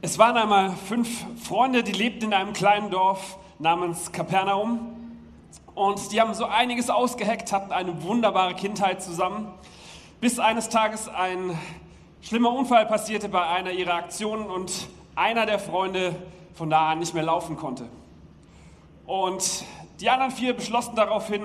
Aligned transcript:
Es 0.00 0.16
waren 0.16 0.36
einmal 0.36 0.70
fünf 0.76 1.26
Freunde, 1.42 1.82
die 1.82 1.90
lebten 1.90 2.26
in 2.26 2.32
einem 2.32 2.52
kleinen 2.52 2.88
Dorf 2.88 3.36
namens 3.58 4.12
Kapernaum. 4.12 4.94
Und 5.74 6.12
die 6.12 6.20
haben 6.20 6.34
so 6.34 6.44
einiges 6.44 6.88
ausgeheckt, 6.88 7.52
hatten 7.52 7.72
eine 7.72 8.00
wunderbare 8.04 8.54
Kindheit 8.54 9.02
zusammen, 9.02 9.52
bis 10.20 10.38
eines 10.38 10.68
Tages 10.68 11.08
ein 11.08 11.58
schlimmer 12.20 12.52
Unfall 12.52 12.86
passierte 12.86 13.28
bei 13.28 13.44
einer 13.44 13.72
ihrer 13.72 13.94
Aktionen 13.94 14.46
und 14.46 14.86
einer 15.16 15.46
der 15.46 15.58
Freunde 15.58 16.14
von 16.54 16.70
da 16.70 16.90
an 16.90 17.00
nicht 17.00 17.14
mehr 17.14 17.24
laufen 17.24 17.56
konnte. 17.56 17.88
Und 19.04 19.64
die 19.98 20.10
anderen 20.10 20.30
vier 20.30 20.54
beschlossen 20.54 20.94
daraufhin, 20.94 21.42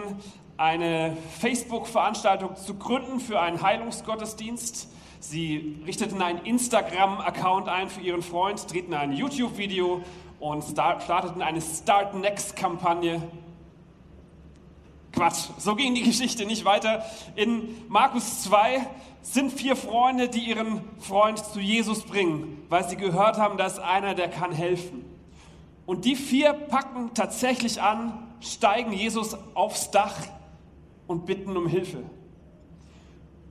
eine 0.58 1.18
Facebook-Veranstaltung 1.40 2.56
zu 2.56 2.76
gründen 2.76 3.20
für 3.20 3.40
einen 3.40 3.64
Heilungsgottesdienst. 3.64 4.93
Sie 5.24 5.78
richteten 5.86 6.22
einen 6.22 6.40
Instagram-Account 6.40 7.70
ein 7.70 7.88
für 7.88 8.02
ihren 8.02 8.22
Freund, 8.22 8.70
drehten 8.70 8.94
ein 8.94 9.14
YouTube-Video 9.14 10.02
und 10.42 10.64
starteten 10.66 11.42
eine 11.42 11.62
Start 11.62 12.14
Next-Kampagne. 12.14 13.22
Quatsch, 15.14 15.46
so 15.58 15.76
ging 15.76 15.96
die 15.96 16.04
Geschichte 16.04 16.46
nicht 16.46 16.66
weiter. 16.66 17.06
In 17.38 17.70
Markus 17.88 18.44
2 18.44 18.86
sind 19.22 19.54
vier 19.54 19.78
Freunde, 19.78 20.28
die 20.28 20.42
ihren 20.42 20.82
Freund 21.00 21.40
zu 21.40 21.62
Jesus 21.62 22.04
bringen, 22.04 22.62
weil 22.68 22.88
sie 22.90 22.98
gehört 22.98 23.38
haben, 23.38 23.58
dass 23.58 23.80
einer, 23.80 24.16
der 24.16 24.30
kann 24.30 24.52
helfen. 24.52 25.06
Und 25.86 26.04
die 26.04 26.18
vier 26.18 26.52
packen 26.52 27.12
tatsächlich 27.14 27.82
an, 27.82 28.28
steigen 28.42 28.92
Jesus 28.92 29.38
aufs 29.54 29.90
Dach 29.90 30.16
und 31.08 31.26
bitten 31.26 31.56
um 31.56 31.68
Hilfe. 31.68 32.04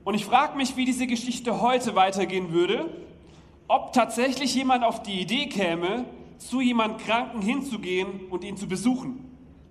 Und 0.03 0.15
ich 0.15 0.25
frage 0.25 0.57
mich, 0.57 0.75
wie 0.75 0.85
diese 0.85 1.07
Geschichte 1.07 1.61
heute 1.61 1.95
weitergehen 1.95 2.51
würde, 2.51 2.89
ob 3.67 3.93
tatsächlich 3.93 4.53
jemand 4.53 4.83
auf 4.83 5.01
die 5.01 5.21
Idee 5.21 5.47
käme, 5.47 6.05
zu 6.37 6.59
jemand 6.59 6.99
Kranken 6.99 7.41
hinzugehen 7.41 8.27
und 8.29 8.43
ihn 8.43 8.57
zu 8.57 8.67
besuchen. 8.67 9.23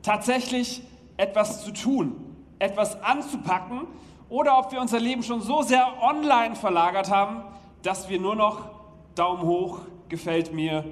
Tatsächlich 0.03 0.83
etwas 1.19 1.63
zu 1.65 1.73
tun, 1.73 2.15
etwas 2.59 3.03
anzupacken 3.03 3.83
oder 4.31 4.59
ob 4.59 4.73
wir 4.73 4.81
unser 4.81 4.99
Leben 4.99 5.23
schon 5.23 5.43
so 5.43 5.63
sehr 5.63 6.03
online 6.03 6.57
verlagert 6.57 7.11
haben, 7.11 7.43
dass 7.83 8.09
wir 8.09 8.19
nur 8.19 8.35
noch 8.35 8.71
Daumen 9.15 9.43
hoch, 9.43 9.81
gefällt 10.09 10.55
mir, 10.55 10.85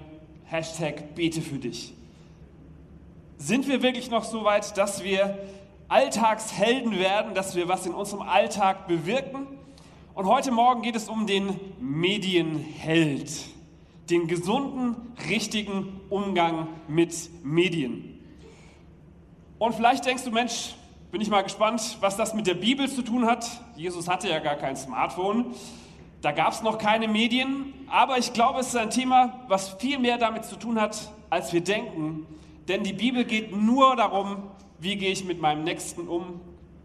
Hashtag 0.45 1.15
bete 1.15 1.41
für 1.41 1.59
dich. 1.59 1.95
Sind 3.39 3.67
wir 3.69 3.83
wirklich 3.83 4.11
noch 4.11 4.25
so 4.25 4.45
weit, 4.45 4.77
dass 4.77 5.03
wir 5.03 5.39
Alltagshelden 5.91 7.01
werden, 7.01 7.35
dass 7.35 7.57
wir 7.57 7.67
was 7.67 7.85
in 7.85 7.93
unserem 7.93 8.23
Alltag 8.23 8.87
bewirken? 8.87 9.49
Und 10.15 10.27
heute 10.27 10.53
Morgen 10.53 10.83
geht 10.83 10.95
es 10.95 11.09
um 11.09 11.27
den 11.27 11.59
Medienheld, 11.81 13.29
den 14.09 14.29
gesunden, 14.29 14.95
richtigen 15.29 16.01
Umgang 16.09 16.69
mit 16.87 17.13
Medien. 17.43 18.21
Und 19.59 19.75
vielleicht 19.75 20.07
denkst 20.07 20.23
du, 20.23 20.31
Mensch, 20.31 20.77
bin 21.11 21.21
ich 21.21 21.29
mal 21.29 21.43
gespannt, 21.43 21.99
was 21.99 22.17
das 22.17 22.35
mit 22.35 22.47
der 22.47 22.55
Bibel 22.55 22.89
zu 22.89 23.03
tun 23.03 23.27
hat. 23.27 23.45
Jesus 23.75 24.07
hatte 24.07 24.29
ja 24.29 24.39
gar 24.39 24.55
kein 24.55 24.77
Smartphone. 24.77 25.47
Da 26.23 26.31
gab 26.31 26.53
es 26.53 26.63
noch 26.63 26.79
keine 26.79 27.09
Medien, 27.09 27.75
aber 27.89 28.17
ich 28.17 28.33
glaube, 28.33 28.61
es 28.61 28.69
ist 28.69 28.77
ein 28.77 28.91
Thema, 28.91 29.41
was 29.49 29.71
viel 29.71 29.99
mehr 29.99 30.19
damit 30.19 30.45
zu 30.45 30.55
tun 30.55 30.81
hat, 30.81 31.11
als 31.31 31.53
wir 31.53 31.63
denken. 31.63 32.29
Denn 32.69 32.85
die 32.85 32.93
Bibel 32.93 33.25
geht 33.25 33.57
nur 33.57 33.97
darum, 33.97 34.51
wie 34.81 34.97
gehe 34.97 35.13
ich 35.13 35.25
mit 35.25 35.41
meinem 35.41 35.65
Nächsten 35.65 36.09
um, 36.09 36.41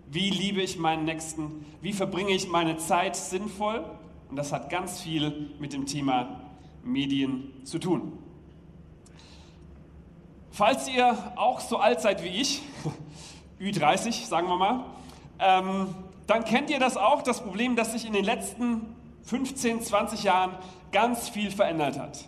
wie 0.07 0.29
liebe 0.29 0.61
ich 0.61 0.77
meinen 0.77 1.05
Nächsten, 1.05 1.65
wie 1.81 1.93
verbringe 1.93 2.31
ich 2.31 2.47
meine 2.49 2.77
Zeit 2.77 3.15
sinnvoll. 3.15 3.83
Und 4.29 4.35
das 4.35 4.51
hat 4.51 4.69
ganz 4.69 5.01
viel 5.01 5.49
mit 5.59 5.73
dem 5.73 5.85
Thema 5.85 6.41
Medien 6.83 7.51
zu 7.63 7.79
tun. 7.79 8.13
Falls 10.51 10.87
ihr 10.87 11.33
auch 11.35 11.59
so 11.59 11.77
alt 11.77 12.01
seid 12.01 12.23
wie 12.23 12.29
ich, 12.29 12.61
Ü30 13.59 14.25
sagen 14.25 14.47
wir 14.47 14.57
mal, 14.57 14.85
ähm, 15.39 15.87
dann 16.27 16.45
kennt 16.45 16.69
ihr 16.69 16.79
das 16.79 16.97
auch, 16.97 17.21
das 17.21 17.41
Problem, 17.41 17.75
dass 17.75 17.91
sich 17.91 18.05
in 18.05 18.13
den 18.13 18.25
letzten 18.25 18.95
15, 19.23 19.81
20 19.81 20.23
Jahren 20.23 20.51
ganz 20.91 21.29
viel 21.29 21.51
verändert 21.51 21.99
hat. 21.99 22.25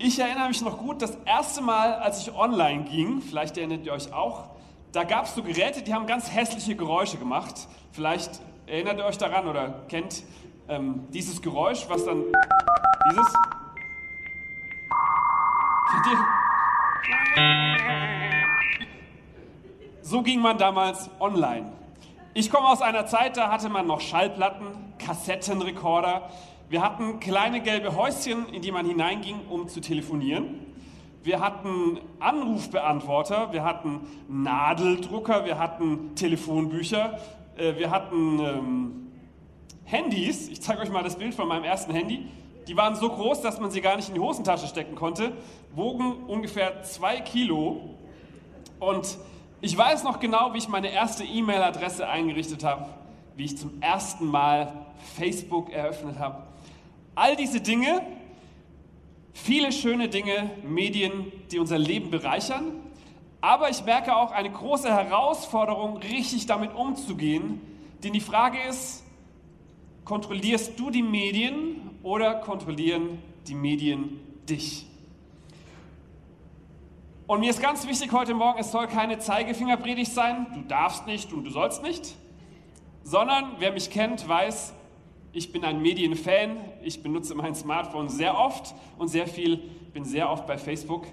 Ich 0.00 0.16
erinnere 0.20 0.46
mich 0.46 0.62
noch 0.62 0.78
gut, 0.78 1.02
das 1.02 1.18
erste 1.24 1.60
Mal, 1.60 1.94
als 1.94 2.22
ich 2.22 2.32
online 2.32 2.84
ging, 2.84 3.20
vielleicht 3.20 3.58
erinnert 3.58 3.84
ihr 3.84 3.92
euch 3.92 4.12
auch, 4.12 4.44
da 4.92 5.02
gab 5.02 5.24
es 5.24 5.34
so 5.34 5.42
Geräte, 5.42 5.82
die 5.82 5.92
haben 5.92 6.06
ganz 6.06 6.32
hässliche 6.32 6.76
Geräusche 6.76 7.16
gemacht. 7.18 7.66
Vielleicht 7.90 8.40
erinnert 8.66 8.98
ihr 8.98 9.04
euch 9.04 9.18
daran 9.18 9.48
oder 9.48 9.70
kennt 9.88 10.22
ähm, 10.68 11.08
dieses 11.12 11.42
Geräusch, 11.42 11.86
was 11.88 12.04
dann 12.04 12.22
dieses. 13.10 13.32
So 20.02 20.22
ging 20.22 20.40
man 20.40 20.58
damals 20.58 21.10
online. 21.18 21.72
Ich 22.34 22.52
komme 22.52 22.68
aus 22.68 22.82
einer 22.82 23.06
Zeit, 23.06 23.36
da 23.36 23.50
hatte 23.50 23.68
man 23.68 23.88
noch 23.88 24.00
Schallplatten, 24.00 24.94
Kassettenrekorder. 24.98 26.30
Wir 26.70 26.82
hatten 26.82 27.18
kleine 27.18 27.62
gelbe 27.62 27.96
Häuschen, 27.96 28.46
in 28.52 28.60
die 28.60 28.70
man 28.70 28.84
hineinging, 28.84 29.40
um 29.48 29.68
zu 29.68 29.80
telefonieren. 29.80 30.66
Wir 31.22 31.40
hatten 31.40 31.98
Anrufbeantworter, 32.20 33.54
wir 33.54 33.64
hatten 33.64 34.00
Nadeldrucker, 34.28 35.46
wir 35.46 35.58
hatten 35.58 36.14
Telefonbücher, 36.14 37.18
äh, 37.56 37.76
wir 37.76 37.90
hatten 37.90 38.38
ähm, 38.38 39.10
Handys. 39.84 40.48
Ich 40.48 40.60
zeige 40.60 40.82
euch 40.82 40.90
mal 40.90 41.02
das 41.02 41.16
Bild 41.16 41.34
von 41.34 41.48
meinem 41.48 41.64
ersten 41.64 41.92
Handy. 41.92 42.26
Die 42.66 42.76
waren 42.76 42.94
so 42.96 43.08
groß, 43.08 43.40
dass 43.40 43.58
man 43.58 43.70
sie 43.70 43.80
gar 43.80 43.96
nicht 43.96 44.08
in 44.08 44.14
die 44.14 44.20
Hosentasche 44.20 44.66
stecken 44.66 44.94
konnte, 44.94 45.32
wogen 45.74 46.24
ungefähr 46.26 46.82
zwei 46.82 47.20
Kilo 47.20 47.80
und 48.78 49.16
ich 49.62 49.76
weiß 49.76 50.04
noch 50.04 50.20
genau, 50.20 50.52
wie 50.52 50.58
ich 50.58 50.68
meine 50.68 50.92
erste 50.92 51.24
E-Mail-Adresse 51.24 52.06
eingerichtet 52.06 52.62
habe, 52.62 52.86
wie 53.36 53.46
ich 53.46 53.56
zum 53.56 53.80
ersten 53.80 54.26
Mal 54.26 54.86
Facebook 55.16 55.72
eröffnet 55.72 56.18
habe. 56.18 56.47
All 57.18 57.34
diese 57.34 57.60
Dinge, 57.60 58.00
viele 59.32 59.72
schöne 59.72 60.08
Dinge, 60.08 60.52
Medien, 60.62 61.32
die 61.50 61.58
unser 61.58 61.76
Leben 61.76 62.12
bereichern. 62.12 62.74
Aber 63.40 63.68
ich 63.70 63.84
merke 63.84 64.14
auch 64.14 64.30
eine 64.30 64.52
große 64.52 64.88
Herausforderung, 64.88 65.96
richtig 65.96 66.46
damit 66.46 66.72
umzugehen. 66.76 67.60
Denn 68.04 68.12
die 68.12 68.20
Frage 68.20 68.58
ist, 68.68 69.02
kontrollierst 70.04 70.78
du 70.78 70.90
die 70.90 71.02
Medien 71.02 71.90
oder 72.04 72.36
kontrollieren 72.36 73.20
die 73.48 73.56
Medien 73.56 74.20
dich? 74.48 74.86
Und 77.26 77.40
mir 77.40 77.50
ist 77.50 77.60
ganz 77.60 77.84
wichtig 77.88 78.12
heute 78.12 78.32
Morgen, 78.32 78.60
es 78.60 78.70
soll 78.70 78.86
keine 78.86 79.18
Zeigefingerpredigt 79.18 80.12
sein, 80.12 80.46
du 80.54 80.60
darfst 80.60 81.08
nicht 81.08 81.32
und 81.32 81.42
du 81.42 81.50
sollst 81.50 81.82
nicht, 81.82 82.14
sondern 83.02 83.56
wer 83.58 83.72
mich 83.72 83.90
kennt, 83.90 84.28
weiß, 84.28 84.72
ich 85.38 85.52
bin 85.52 85.64
ein 85.64 85.80
Medienfan, 85.80 86.56
ich 86.82 87.00
benutze 87.00 87.32
mein 87.36 87.54
Smartphone 87.54 88.08
sehr 88.08 88.36
oft 88.36 88.74
und 88.98 89.06
sehr 89.06 89.28
viel, 89.28 89.58
bin 89.92 90.04
sehr 90.04 90.28
oft 90.28 90.48
bei 90.48 90.58
Facebook. 90.58 91.06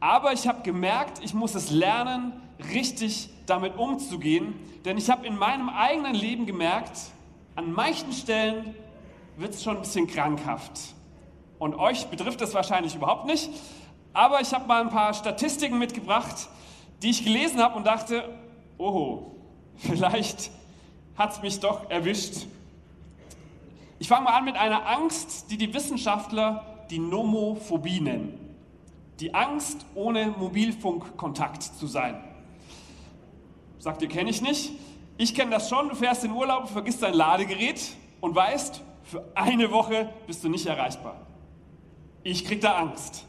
Aber 0.00 0.32
ich 0.32 0.48
habe 0.48 0.62
gemerkt, 0.62 1.20
ich 1.22 1.32
muss 1.32 1.54
es 1.54 1.70
lernen, 1.70 2.32
richtig 2.72 3.30
damit 3.46 3.76
umzugehen, 3.78 4.54
denn 4.84 4.98
ich 4.98 5.08
habe 5.08 5.24
in 5.24 5.38
meinem 5.38 5.68
eigenen 5.68 6.14
Leben 6.14 6.44
gemerkt, 6.44 6.98
an 7.54 7.72
manchen 7.72 8.12
Stellen 8.12 8.74
wird 9.36 9.54
es 9.54 9.62
schon 9.62 9.76
ein 9.76 9.82
bisschen 9.82 10.08
krankhaft. 10.08 10.80
Und 11.60 11.76
euch 11.76 12.06
betrifft 12.08 12.40
das 12.40 12.54
wahrscheinlich 12.54 12.96
überhaupt 12.96 13.26
nicht, 13.26 13.48
aber 14.12 14.40
ich 14.40 14.52
habe 14.52 14.66
mal 14.66 14.80
ein 14.80 14.90
paar 14.90 15.14
Statistiken 15.14 15.78
mitgebracht, 15.78 16.48
die 17.00 17.10
ich 17.10 17.22
gelesen 17.22 17.60
habe 17.60 17.76
und 17.76 17.86
dachte, 17.86 18.28
oho, 18.76 19.36
vielleicht 19.76 20.50
hat 21.16 21.30
es 21.30 21.42
mich 21.42 21.60
doch 21.60 21.88
erwischt. 21.88 22.46
Ich 24.02 24.08
fange 24.08 24.24
mal 24.24 24.36
an 24.36 24.44
mit 24.44 24.56
einer 24.56 24.84
Angst, 24.88 25.48
die 25.52 25.56
die 25.56 25.72
Wissenschaftler 25.72 26.64
die 26.90 26.98
Nomophobie 26.98 28.00
nennen. 28.00 28.56
Die 29.20 29.32
Angst, 29.32 29.86
ohne 29.94 30.34
Mobilfunkkontakt 30.36 31.62
zu 31.62 31.86
sein. 31.86 32.20
Sagt 33.78 34.02
ihr, 34.02 34.08
kenne 34.08 34.28
ich 34.30 34.42
nicht. 34.42 34.72
Ich 35.18 35.36
kenne 35.36 35.52
das 35.52 35.68
schon. 35.68 35.88
Du 35.88 35.94
fährst 35.94 36.24
in 36.24 36.32
Urlaub, 36.32 36.68
vergisst 36.68 37.00
dein 37.00 37.14
Ladegerät 37.14 37.92
und 38.20 38.34
weißt, 38.34 38.82
für 39.04 39.24
eine 39.36 39.70
Woche 39.70 40.12
bist 40.26 40.42
du 40.42 40.48
nicht 40.48 40.66
erreichbar. 40.66 41.24
Ich 42.24 42.44
krieg 42.44 42.60
da 42.60 42.78
Angst. 42.78 43.24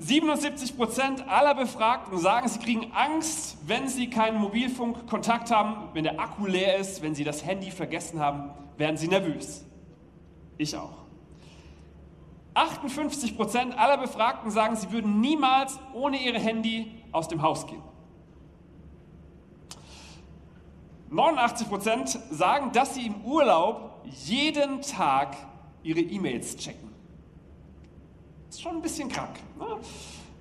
77 0.00 0.78
Prozent 0.78 1.28
aller 1.28 1.54
Befragten 1.54 2.16
sagen, 2.16 2.48
sie 2.48 2.58
kriegen 2.58 2.90
Angst, 2.94 3.58
wenn 3.66 3.86
sie 3.86 4.08
keinen 4.08 4.38
Mobilfunkkontakt 4.38 5.50
haben, 5.50 5.90
wenn 5.92 6.04
der 6.04 6.18
Akku 6.18 6.46
leer 6.46 6.78
ist, 6.78 7.02
wenn 7.02 7.14
sie 7.14 7.22
das 7.22 7.44
Handy 7.44 7.70
vergessen 7.70 8.18
haben, 8.18 8.50
werden 8.78 8.96
sie 8.96 9.08
nervös. 9.08 9.66
Ich 10.56 10.74
auch. 10.74 11.04
58 12.54 13.36
Prozent 13.36 13.78
aller 13.78 13.98
Befragten 13.98 14.50
sagen, 14.50 14.74
sie 14.74 14.90
würden 14.90 15.20
niemals 15.20 15.78
ohne 15.92 16.16
ihr 16.16 16.38
Handy 16.38 16.90
aus 17.12 17.28
dem 17.28 17.42
Haus 17.42 17.66
gehen. 17.66 17.82
89 21.10 21.68
Prozent 21.68 22.18
sagen, 22.30 22.72
dass 22.72 22.94
sie 22.94 23.06
im 23.06 23.22
Urlaub 23.22 24.02
jeden 24.04 24.80
Tag 24.80 25.36
ihre 25.82 26.00
E-Mails 26.00 26.56
checken. 26.56 26.89
Ist 28.50 28.62
schon 28.62 28.76
ein 28.76 28.82
bisschen 28.82 29.08
krank. 29.08 29.36
Ne? 29.60 29.78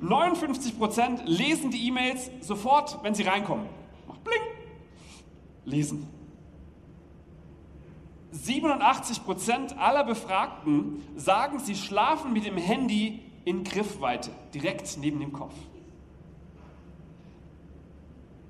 59% 0.01 1.25
lesen 1.25 1.69
die 1.69 1.87
E-Mails 1.87 2.31
sofort, 2.41 2.97
wenn 3.03 3.13
sie 3.13 3.21
reinkommen. 3.21 3.67
Macht 4.07 4.23
bling. 4.23 4.41
Lesen. 5.65 6.07
87% 8.33 9.77
aller 9.77 10.03
Befragten 10.03 11.03
sagen, 11.15 11.59
sie 11.59 11.75
schlafen 11.75 12.33
mit 12.33 12.45
dem 12.45 12.57
Handy 12.57 13.19
in 13.45 13.63
Griffweite, 13.63 14.31
direkt 14.55 14.97
neben 14.97 15.19
dem 15.19 15.31
Kopf. 15.31 15.53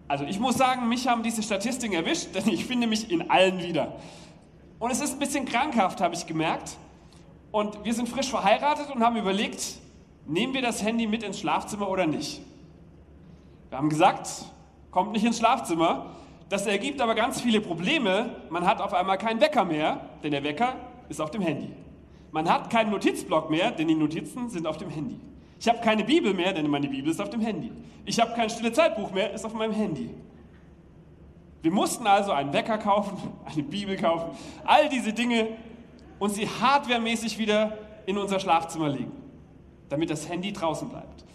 Also 0.07 0.23
ich 0.23 0.39
muss 0.39 0.57
sagen, 0.57 0.87
mich 0.87 1.05
haben 1.07 1.21
diese 1.21 1.43
Statistiken 1.43 1.93
erwischt, 1.93 2.33
denn 2.33 2.47
ich 2.47 2.65
finde 2.65 2.87
mich 2.87 3.11
in 3.11 3.29
allen 3.29 3.61
wieder. 3.61 3.97
Und 4.79 4.91
es 4.91 5.01
ist 5.01 5.13
ein 5.13 5.19
bisschen 5.19 5.43
krankhaft, 5.43 5.99
habe 5.99 6.15
ich 6.15 6.25
gemerkt. 6.25 6.77
Und 7.51 7.83
wir 7.83 7.93
sind 7.93 8.07
frisch 8.07 8.29
verheiratet 8.29 8.93
und 8.93 9.03
haben 9.03 9.15
überlegt, 9.15 9.75
nehmen 10.25 10.53
wir 10.53 10.61
das 10.61 10.83
Handy 10.83 11.07
mit 11.07 11.23
ins 11.23 11.39
Schlafzimmer 11.39 11.89
oder 11.89 12.05
nicht? 12.05 12.41
Wir 13.69 13.77
haben 13.77 13.89
gesagt, 13.89 14.29
kommt 14.91 15.11
nicht 15.11 15.25
ins 15.25 15.37
Schlafzimmer. 15.37 16.07
Das 16.49 16.65
ergibt 16.65 17.01
aber 17.01 17.15
ganz 17.15 17.41
viele 17.41 17.61
Probleme. 17.61 18.35
Man 18.49 18.65
hat 18.65 18.81
auf 18.81 18.93
einmal 18.93 19.17
keinen 19.17 19.41
Wecker 19.41 19.65
mehr, 19.65 20.01
denn 20.23 20.31
der 20.31 20.43
Wecker 20.43 20.75
ist 21.09 21.21
auf 21.21 21.31
dem 21.31 21.41
Handy. 21.41 21.71
Man 22.31 22.49
hat 22.49 22.69
keinen 22.69 22.91
Notizblock 22.91 23.49
mehr, 23.49 23.71
denn 23.71 23.87
die 23.87 23.95
Notizen 23.95 24.49
sind 24.49 24.67
auf 24.67 24.77
dem 24.77 24.89
Handy. 24.89 25.19
Ich 25.59 25.67
habe 25.67 25.79
keine 25.79 26.03
Bibel 26.03 26.33
mehr, 26.33 26.53
denn 26.53 26.69
meine 26.69 26.87
Bibel 26.87 27.11
ist 27.11 27.19
auf 27.19 27.29
dem 27.29 27.41
Handy. 27.41 27.71
Ich 28.05 28.19
habe 28.19 28.33
kein 28.33 28.49
stille 28.49 28.71
Zeitbuch 28.71 29.11
mehr, 29.11 29.33
ist 29.33 29.45
auf 29.45 29.53
meinem 29.53 29.73
Handy. 29.73 30.09
Wir 31.61 31.71
mussten 31.71 32.07
also 32.07 32.31
einen 32.31 32.53
Wecker 32.53 32.77
kaufen, 32.77 33.17
eine 33.45 33.63
Bibel 33.63 33.97
kaufen, 33.97 34.37
all 34.65 34.87
diese 34.89 35.11
Dinge 35.11 35.47
und 36.19 36.29
sie 36.31 36.47
hardwaremäßig 36.47 37.37
wieder 37.37 37.77
in 38.05 38.17
unser 38.17 38.39
Schlafzimmer 38.39 38.89
legen, 38.89 39.11
damit 39.89 40.09
das 40.09 40.27
Handy 40.27 40.53
draußen 40.53 40.89
bleibt. 40.89 41.25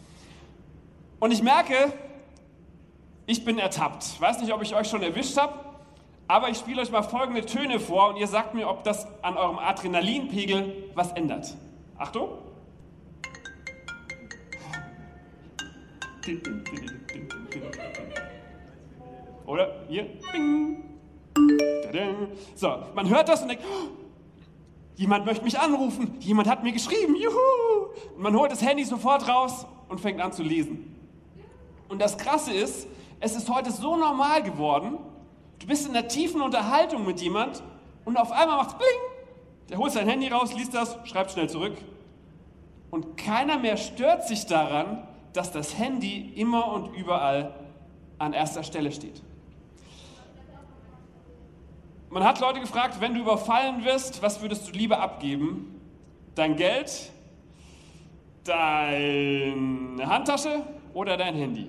Und 1.21 1.33
ich 1.33 1.43
merke, 1.43 1.93
ich 3.27 3.45
bin 3.45 3.59
ertappt. 3.59 4.05
Ich 4.05 4.21
weiß 4.21 4.41
nicht, 4.41 4.53
ob 4.53 4.63
ich 4.63 4.75
euch 4.75 4.89
schon 4.89 5.03
erwischt 5.03 5.37
habe, 5.39 5.55
aber 6.29 6.51
ich 6.51 6.59
spiele 6.59 6.83
euch 6.83 6.91
mal 6.91 7.03
folgende 7.03 7.45
Töne 7.47 7.81
vor 7.81 8.11
und 8.11 8.17
ihr 8.17 8.27
sagt 8.27 8.55
mir, 8.55 8.69
ob 8.69 8.85
das 8.85 9.07
an 9.23 9.37
eurem 9.37 9.59
Adrenalinpegel 9.59 10.91
was 10.95 11.13
ändert. 11.13 11.55
Achtung! 11.97 12.29
Oder 19.47 19.75
hier. 19.89 20.07
So, 22.55 22.79
man 22.95 23.09
hört 23.09 23.29
das 23.29 23.43
und 23.43 23.49
denkt, 23.49 23.65
jemand 24.97 25.27
möchte 25.27 25.45
mich 25.45 25.59
anrufen, 25.59 26.17
jemand 26.21 26.49
hat 26.49 26.63
mir 26.63 26.73
geschrieben, 26.73 27.17
juhu! 27.17 27.89
Und 28.17 28.23
man 28.23 28.37
holt 28.37 28.53
das 28.53 28.63
Handy 28.63 28.85
sofort 28.85 29.29
raus 29.29 29.67
und 29.89 30.01
fängt 30.01 30.21
an 30.21 30.33
zu 30.33 30.43
lesen. 30.43 30.95
Und 31.89 32.01
das 32.01 32.17
Krasse 32.19 32.53
ist, 32.53 32.87
es 33.21 33.37
ist 33.37 33.49
heute 33.49 33.71
so 33.71 33.97
normal 33.97 34.43
geworden, 34.43 34.99
du 35.59 35.67
bist 35.67 35.87
in 35.87 35.97
einer 35.97 36.09
tiefen 36.09 36.41
Unterhaltung 36.41 37.07
mit 37.07 37.21
jemand 37.21 37.63
und 38.05 38.17
auf 38.17 38.33
einmal 38.33 38.59
macht 38.59 38.71
es 38.71 38.75
bling, 38.77 39.15
der 39.71 39.79
holt 39.79 39.93
sein 39.93 40.09
Handy 40.09 40.29
raus, 40.29 40.55
liest 40.55 40.75
das, 40.75 40.97
schreibt 41.05 41.31
schnell 41.31 41.49
zurück. 41.49 41.77
Und 42.91 43.17
keiner 43.17 43.59
mehr 43.59 43.77
stört 43.77 44.27
sich 44.27 44.47
daran, 44.47 45.07
dass 45.33 45.51
das 45.51 45.79
Handy 45.79 46.33
immer 46.37 46.73
und 46.73 46.95
überall 46.95 47.55
an 48.19 48.33
erster 48.33 48.63
Stelle 48.63 48.93
steht. 48.93 49.23
Man 52.15 52.23
hat 52.23 52.39
Leute 52.39 52.61
gefragt, 52.61 53.01
wenn 53.01 53.13
du 53.13 53.23
überfallen 53.23 53.85
wirst, 53.85 54.23
was 54.23 54.41
würdest 54.41 54.69
du 54.69 54.71
lieber 54.71 55.01
abgeben? 55.01 55.81
Dein 56.37 56.55
Geld, 56.55 57.11
deine 58.45 60.07
Handtasche 60.07 60.63
oder 60.93 61.17
dein 61.17 61.35
Handy? 61.35 61.67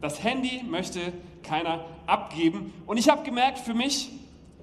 Das 0.00 0.22
Handy 0.22 0.62
möchte 0.62 1.12
keiner 1.42 1.84
abgeben. 2.06 2.72
Und 2.86 2.96
ich 2.96 3.08
habe 3.08 3.24
gemerkt, 3.24 3.58
für 3.58 3.74
mich 3.74 4.12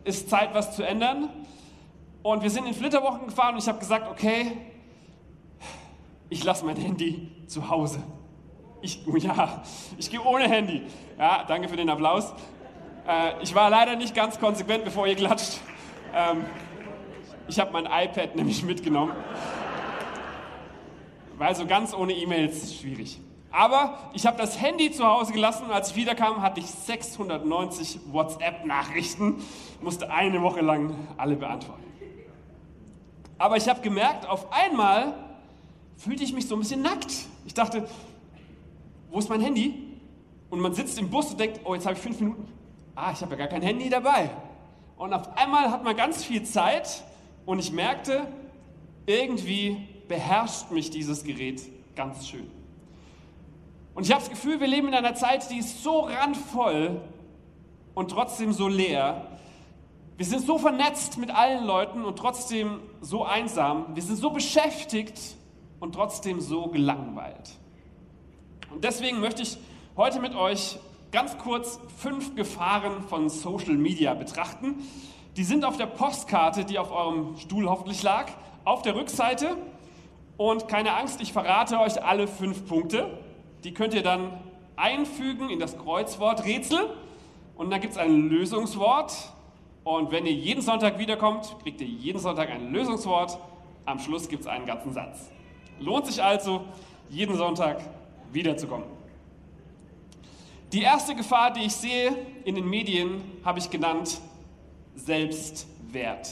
ist 0.05 0.29
Zeit, 0.29 0.53
was 0.53 0.73
zu 0.73 0.83
ändern. 0.83 1.27
Und 2.23 2.43
wir 2.43 2.49
sind 2.49 2.65
in 2.65 2.73
Flitterwochen 2.73 3.25
gefahren 3.25 3.55
und 3.55 3.61
ich 3.61 3.67
habe 3.67 3.79
gesagt, 3.79 4.09
okay, 4.09 4.53
ich 6.29 6.45
lasse 6.45 6.63
mein 6.63 6.77
Handy 6.77 7.29
zu 7.47 7.69
Hause. 7.69 8.01
Ich, 8.81 9.05
ja, 9.19 9.63
ich 9.97 10.09
gehe 10.09 10.23
ohne 10.23 10.47
Handy. 10.47 10.83
Ja, 11.19 11.43
danke 11.45 11.67
für 11.67 11.75
den 11.75 11.89
Applaus. 11.89 12.33
Äh, 13.07 13.41
ich 13.41 13.55
war 13.55 13.69
leider 13.69 13.95
nicht 13.95 14.13
ganz 14.13 14.39
konsequent, 14.39 14.83
bevor 14.83 15.07
ihr 15.07 15.15
klatscht. 15.15 15.61
Ähm, 16.13 16.45
ich 17.47 17.59
habe 17.59 17.71
mein 17.71 17.85
iPad 17.85 18.35
nämlich 18.35 18.63
mitgenommen. 18.63 19.13
Weil 21.37 21.55
so 21.55 21.65
ganz 21.65 21.93
ohne 21.93 22.13
E-Mails 22.13 22.75
schwierig. 22.75 23.19
Aber 23.49 24.11
ich 24.13 24.25
habe 24.25 24.37
das 24.37 24.61
Handy 24.61 24.91
zu 24.91 25.05
Hause 25.07 25.31
gelassen 25.31 25.65
und 25.65 25.71
als 25.71 25.91
ich 25.91 25.95
wiederkam, 25.95 26.41
hatte 26.41 26.59
ich 26.59 26.65
690 26.65 27.99
WhatsApp-Nachrichten, 28.11 29.41
musste 29.81 30.11
eine 30.11 30.41
Woche 30.41 30.59
lang 30.59 30.95
alle 31.15 31.37
beantworten. 31.37 31.85
Aber 33.37 33.55
ich 33.55 33.69
habe 33.69 33.81
gemerkt, 33.81 34.27
auf 34.27 34.51
einmal 34.51 35.13
fühlte 35.95 36.23
ich 36.23 36.33
mich 36.33 36.47
so 36.47 36.55
ein 36.55 36.59
bisschen 36.59 36.81
nackt. 36.81 37.13
Ich 37.45 37.53
dachte, 37.53 37.87
wo 39.09 39.19
ist 39.19 39.29
mein 39.29 39.41
Handy? 39.41 39.75
Und 40.49 40.59
man 40.59 40.73
sitzt 40.73 40.99
im 40.99 41.09
Bus 41.09 41.31
und 41.31 41.39
denkt, 41.39 41.61
oh, 41.63 41.73
jetzt 41.73 41.85
habe 41.85 41.95
ich 41.95 42.01
fünf 42.01 42.19
Minuten. 42.19 42.56
Ah, 42.99 43.11
ich 43.13 43.21
habe 43.21 43.33
ja 43.33 43.37
gar 43.37 43.47
kein 43.47 43.61
Handy 43.61 43.91
dabei. 43.91 44.31
Und 44.97 45.13
auf 45.13 45.37
einmal 45.37 45.69
hat 45.69 45.83
man 45.83 45.95
ganz 45.95 46.23
viel 46.23 46.41
Zeit 46.41 47.03
und 47.45 47.59
ich 47.59 47.71
merkte, 47.71 48.25
irgendwie 49.05 49.87
beherrscht 50.07 50.71
mich 50.71 50.89
dieses 50.89 51.23
Gerät 51.23 51.61
ganz 51.95 52.27
schön. 52.27 52.49
Und 53.93 54.03
ich 54.03 54.11
habe 54.11 54.21
das 54.21 54.31
Gefühl, 54.31 54.59
wir 54.59 54.65
leben 54.65 54.87
in 54.87 54.95
einer 54.95 55.13
Zeit, 55.13 55.47
die 55.51 55.59
ist 55.59 55.83
so 55.83 55.99
randvoll 55.99 56.99
und 57.93 58.09
trotzdem 58.09 58.51
so 58.51 58.67
leer. 58.67 59.27
Wir 60.17 60.25
sind 60.25 60.43
so 60.43 60.57
vernetzt 60.57 61.19
mit 61.19 61.29
allen 61.29 61.65
Leuten 61.65 62.03
und 62.03 62.17
trotzdem 62.17 62.79
so 63.01 63.23
einsam. 63.23 63.95
Wir 63.95 64.01
sind 64.01 64.15
so 64.15 64.31
beschäftigt 64.31 65.35
und 65.79 65.93
trotzdem 65.93 66.41
so 66.41 66.69
gelangweilt. 66.69 67.51
Und 68.71 68.83
deswegen 68.83 69.19
möchte 69.19 69.43
ich 69.43 69.59
heute 69.95 70.19
mit 70.19 70.33
euch 70.33 70.79
ganz 71.11 71.37
kurz 71.37 71.79
fünf 71.97 72.35
Gefahren 72.35 73.03
von 73.03 73.29
Social 73.29 73.75
Media 73.75 74.13
betrachten. 74.13 74.75
Die 75.35 75.43
sind 75.43 75.65
auf 75.65 75.77
der 75.77 75.85
Postkarte, 75.85 76.65
die 76.65 76.79
auf 76.79 76.91
eurem 76.91 77.37
Stuhl 77.37 77.69
hoffentlich 77.69 78.03
lag, 78.03 78.31
auf 78.65 78.81
der 78.81 78.95
Rückseite. 78.95 79.55
Und 80.35 80.67
keine 80.67 80.93
Angst, 80.93 81.21
ich 81.21 81.33
verrate 81.33 81.79
euch 81.79 82.03
alle 82.03 82.27
fünf 82.27 82.67
Punkte. 82.67 83.19
Die 83.63 83.73
könnt 83.73 83.93
ihr 83.93 84.03
dann 84.03 84.31
einfügen 84.75 85.49
in 85.49 85.59
das 85.59 85.77
Kreuzwort 85.77 86.45
Rätsel. 86.45 86.89
Und 87.55 87.71
dann 87.71 87.81
gibt 87.81 87.93
es 87.93 87.99
ein 87.99 88.29
Lösungswort. 88.29 89.13
Und 89.83 90.11
wenn 90.11 90.25
ihr 90.25 90.33
jeden 90.33 90.61
Sonntag 90.61 90.99
wiederkommt, 90.99 91.55
kriegt 91.63 91.81
ihr 91.81 91.87
jeden 91.87 92.19
Sonntag 92.19 92.49
ein 92.49 92.71
Lösungswort. 92.71 93.39
Am 93.85 93.99
Schluss 93.99 94.27
gibt 94.27 94.41
es 94.41 94.47
einen 94.47 94.65
ganzen 94.65 94.91
Satz. 94.93 95.31
Lohnt 95.79 96.05
sich 96.05 96.21
also, 96.21 96.65
jeden 97.09 97.35
Sonntag 97.35 97.79
wiederzukommen. 98.31 98.96
Die 100.73 100.81
erste 100.81 101.15
Gefahr, 101.15 101.51
die 101.53 101.61
ich 101.61 101.73
sehe 101.73 102.13
in 102.43 102.55
den 102.55 102.69
Medien, 102.69 103.21
habe 103.45 103.59
ich 103.59 103.69
genannt 103.69 104.19
Selbstwert. 104.95 106.29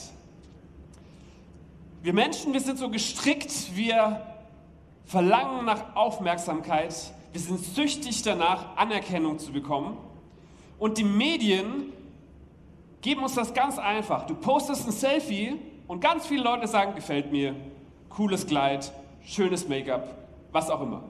Wir 2.04 2.14
Menschen, 2.14 2.52
wir 2.52 2.60
sind 2.60 2.78
so 2.78 2.90
gestrickt, 2.90 3.76
wir 3.76 4.22
verlangen 5.06 5.66
nach 5.66 5.96
Aufmerksamkeit, 5.96 6.94
wir 7.32 7.42
sind 7.42 7.64
süchtig 7.64 8.24
danach, 8.24 8.76
Anerkennung 8.76 9.40
zu 9.40 9.54
bekommen. 9.54 9.98
Und 10.80 10.98
die 10.98 11.04
Medien 11.04 11.94
geben 13.02 13.24
uns 13.24 13.36
das 13.36 13.54
ganz 13.54 13.78
einfach. 13.78 14.26
Du 14.26 14.36
postest 14.36 14.86
ein 14.86 14.92
Selfie 14.92 15.56
und 15.88 16.02
ganz 16.02 16.28
viele 16.28 16.44
Leute 16.44 16.68
sagen, 16.68 16.94
gefällt 16.96 17.32
mir, 17.32 17.56
cooles 18.10 18.46
Kleid, 18.46 18.92
schönes 19.24 19.68
Make-up, 19.68 20.28
was 20.52 20.70
auch 20.70 20.82
immer. 20.82 21.04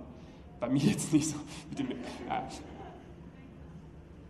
Bei 0.59 0.69
mir 0.69 0.83
jetzt 0.83 1.11
nicht 1.11 1.27
so. 1.27 1.37
Ja. 2.29 2.43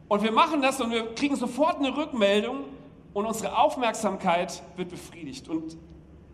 Und 0.07 0.23
wir 0.23 0.31
machen 0.31 0.61
das 0.61 0.79
und 0.81 0.91
wir 0.91 1.15
kriegen 1.15 1.35
sofort 1.35 1.77
eine 1.77 1.95
Rückmeldung 1.95 2.65
und 3.13 3.25
unsere 3.25 3.57
Aufmerksamkeit 3.57 4.61
wird 4.75 4.89
befriedigt. 4.89 5.47
Und 5.49 5.77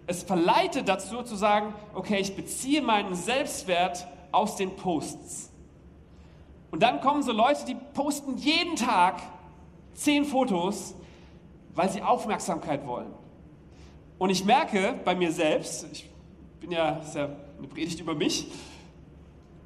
es 0.07 0.23
verleitet 0.23 0.89
dazu 0.89 1.23
zu 1.23 1.35
sagen, 1.35 1.73
okay, 1.93 2.19
ich 2.19 2.35
beziehe 2.35 2.81
meinen 2.81 3.15
Selbstwert 3.15 4.07
aus 4.31 4.55
den 4.55 4.75
Posts. 4.75 5.51
Und 6.71 6.83
dann 6.83 7.01
kommen 7.01 7.21
so 7.21 7.31
Leute, 7.31 7.65
die 7.65 7.75
posten 7.93 8.37
jeden 8.37 8.75
Tag 8.75 9.21
zehn 9.93 10.25
Fotos, 10.25 10.95
weil 11.75 11.89
sie 11.89 12.01
Aufmerksamkeit 12.01 12.85
wollen. 12.87 13.13
Und 14.17 14.29
ich 14.29 14.45
merke 14.45 14.95
bei 15.03 15.15
mir 15.15 15.31
selbst, 15.31 15.87
ich 15.91 16.09
bin 16.59 16.71
ja, 16.71 16.97
ist 16.97 17.15
ja 17.15 17.29
eine 17.57 17.67
Predigt 17.67 17.99
über 17.99 18.15
mich. 18.15 18.47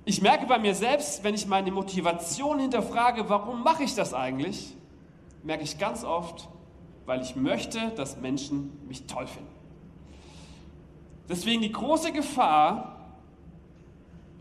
Ich 0.08 0.22
merke 0.22 0.46
bei 0.46 0.60
mir 0.60 0.76
selbst, 0.76 1.24
wenn 1.24 1.34
ich 1.34 1.48
meine 1.48 1.72
Motivation 1.72 2.60
hinterfrage, 2.60 3.28
warum 3.28 3.64
mache 3.64 3.84
ich 3.84 3.96
das 3.96 4.14
eigentlich, 4.14 4.76
merke 5.42 5.64
ich 5.64 5.80
ganz 5.80 6.04
oft, 6.04 6.48
weil 7.08 7.22
ich 7.22 7.36
möchte, 7.36 7.90
dass 7.96 8.18
Menschen 8.18 8.86
mich 8.88 9.08
toll 9.08 9.26
finden. 9.26 9.50
Deswegen 11.28 11.64
die 11.64 11.72
große 11.72 12.12
Gefahr, 12.12 13.16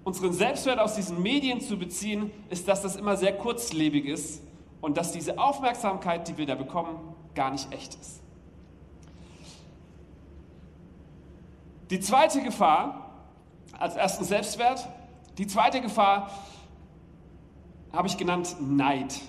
unseren 0.04 0.34
Selbstwert 0.34 0.78
aus 0.78 0.96
diesen 0.96 1.22
Medien 1.22 1.62
zu 1.62 1.78
beziehen, 1.78 2.30
ist, 2.50 2.68
dass 2.68 2.82
das 2.82 2.96
immer 2.96 3.16
sehr 3.16 3.34
kurzlebig 3.34 4.04
ist 4.04 4.42
und 4.82 4.98
dass 4.98 5.12
diese 5.12 5.38
Aufmerksamkeit, 5.38 6.28
die 6.28 6.36
wir 6.36 6.44
da 6.44 6.56
bekommen, 6.56 6.98
gar 7.34 7.50
nicht 7.50 7.72
echt 7.72 7.94
ist. 7.94 8.20
Die 11.88 12.00
zweite 12.00 12.42
Gefahr, 12.42 13.12
als 13.78 13.96
ersten 13.96 14.24
Selbstwert, 14.24 14.86
die 15.38 15.46
zweite 15.46 15.80
Gefahr 15.80 16.30
habe 17.92 18.08
ich 18.08 18.16
genannt 18.16 18.56
Neid. 18.60 19.20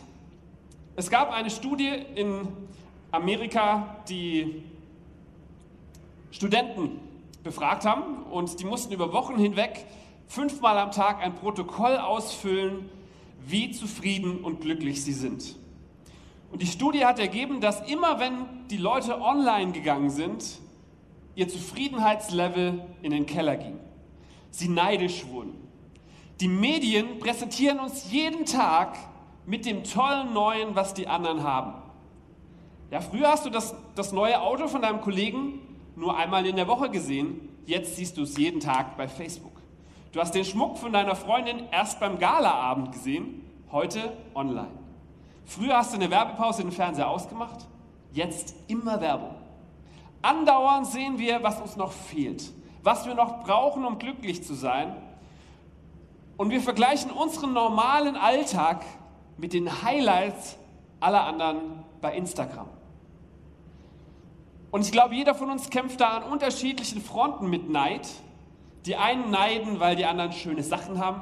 Es 0.96 1.10
gab 1.10 1.32
eine 1.32 1.50
Studie 1.50 1.92
in 2.16 2.48
Amerika, 3.12 3.98
die 4.08 4.64
Studenten 6.32 7.00
befragt 7.44 7.86
haben 7.86 8.24
und 8.24 8.60
die 8.60 8.66
mussten 8.66 8.94
über 8.94 9.14
Wochen 9.14 9.38
hinweg 9.38 9.86
fünfmal 10.28 10.78
am 10.78 10.92
Tag 10.92 11.22
ein 11.22 11.36
Protokoll 11.36 11.98
ausfüllen, 11.98 12.90
wie 13.48 13.72
zufrieden 13.72 14.44
und 14.44 14.62
glücklich 14.62 15.04
sie 15.04 15.14
sind. 15.14 15.56
Und 16.52 16.62
die 16.62 16.68
Studie 16.68 17.06
hat 17.06 17.20
ergeben, 17.20 17.62
dass 17.62 17.88
immer 17.90 18.20
wenn 18.20 18.46
die 18.70 18.78
Leute 18.78 19.22
online 19.22 19.72
gegangen 19.72 20.10
sind, 20.10 20.60
ihr 21.36 21.48
Zufriedenheitslevel 21.48 22.82
in 23.02 23.12
den 23.12 23.26
Keller 23.26 23.58
ging. 23.58 23.80
Sie 24.52 24.70
neidisch 24.70 25.26
wurden. 25.28 25.65
Die 26.42 26.50
Medien 26.50 27.20
präsentieren 27.20 27.80
uns 27.80 28.12
jeden 28.12 28.46
Tag 28.46 28.98
mit 29.46 29.66
dem 29.66 29.84
tollen 29.84 30.34
Neuen, 30.34 30.76
was 30.76 30.94
die 30.94 31.08
anderen 31.08 31.44
haben. 31.44 31.76
Ja, 32.92 33.00
früher 33.00 33.30
hast 33.30 33.46
du 33.46 33.50
das, 33.50 33.74
das 33.96 34.12
neue 34.12 34.42
Auto 34.42 34.68
von 34.68 34.82
deinem 34.82 35.00
Kollegen 35.02 35.60
nur 35.96 36.18
einmal 36.18 36.46
in 36.46 36.58
der 36.58 36.68
Woche 36.68 36.90
gesehen, 36.90 37.50
jetzt 37.66 37.96
siehst 37.96 38.18
du 38.18 38.24
es 38.24 38.38
jeden 38.38 38.60
Tag 38.60 38.98
bei 38.98 39.08
Facebook. 39.08 39.54
Du 40.12 40.20
hast 40.20 40.36
den 40.36 40.44
Schmuck 40.44 40.78
von 40.78 40.92
deiner 40.92 41.16
Freundin 41.16 41.64
erst 41.72 42.00
beim 42.02 42.20
Galaabend 42.20 42.92
gesehen, 42.92 43.42
heute 43.72 44.12
online. 44.34 44.72
Früher 45.46 45.78
hast 45.78 45.94
du 45.94 45.98
eine 45.98 46.12
Werbepause 46.12 46.64
den 46.64 46.72
Fernseher 46.72 47.10
ausgemacht, 47.10 47.66
jetzt 48.12 48.56
immer 48.68 49.00
Werbung. 49.00 49.36
Andauernd 50.22 50.88
sehen 50.88 51.18
wir, 51.18 51.44
was 51.44 51.62
uns 51.62 51.78
noch 51.78 51.92
fehlt, 51.92 52.52
was 52.84 53.06
wir 53.06 53.14
noch 53.14 53.44
brauchen, 53.44 53.86
um 53.86 54.00
glücklich 54.00 54.44
zu 54.44 54.54
sein. 54.54 54.96
Und 56.38 56.50
wir 56.50 56.62
vergleichen 56.62 57.12
unseren 57.12 57.54
normalen 57.54 58.16
Alltag 58.16 58.86
mit 59.38 59.54
den 59.54 59.84
Highlights 59.84 60.58
aller 61.00 61.24
anderen 61.26 61.84
bei 62.02 62.16
Instagram. 62.16 62.68
Und 64.72 64.82
ich 64.82 64.92
glaube, 64.92 65.16
jeder 65.16 65.34
von 65.36 65.50
uns 65.50 65.70
kämpft 65.70 66.02
da 66.02 66.18
an 66.18 66.24
unterschiedlichen 66.24 67.02
Fronten 67.02 67.50
mit 67.50 67.70
Neid. 67.70 68.08
Die 68.86 68.98
einen 68.98 69.32
neiden, 69.32 69.80
weil 69.80 69.96
die 69.96 70.06
anderen 70.06 70.34
schöne 70.34 70.64
Sachen 70.64 71.00
haben. 71.00 71.22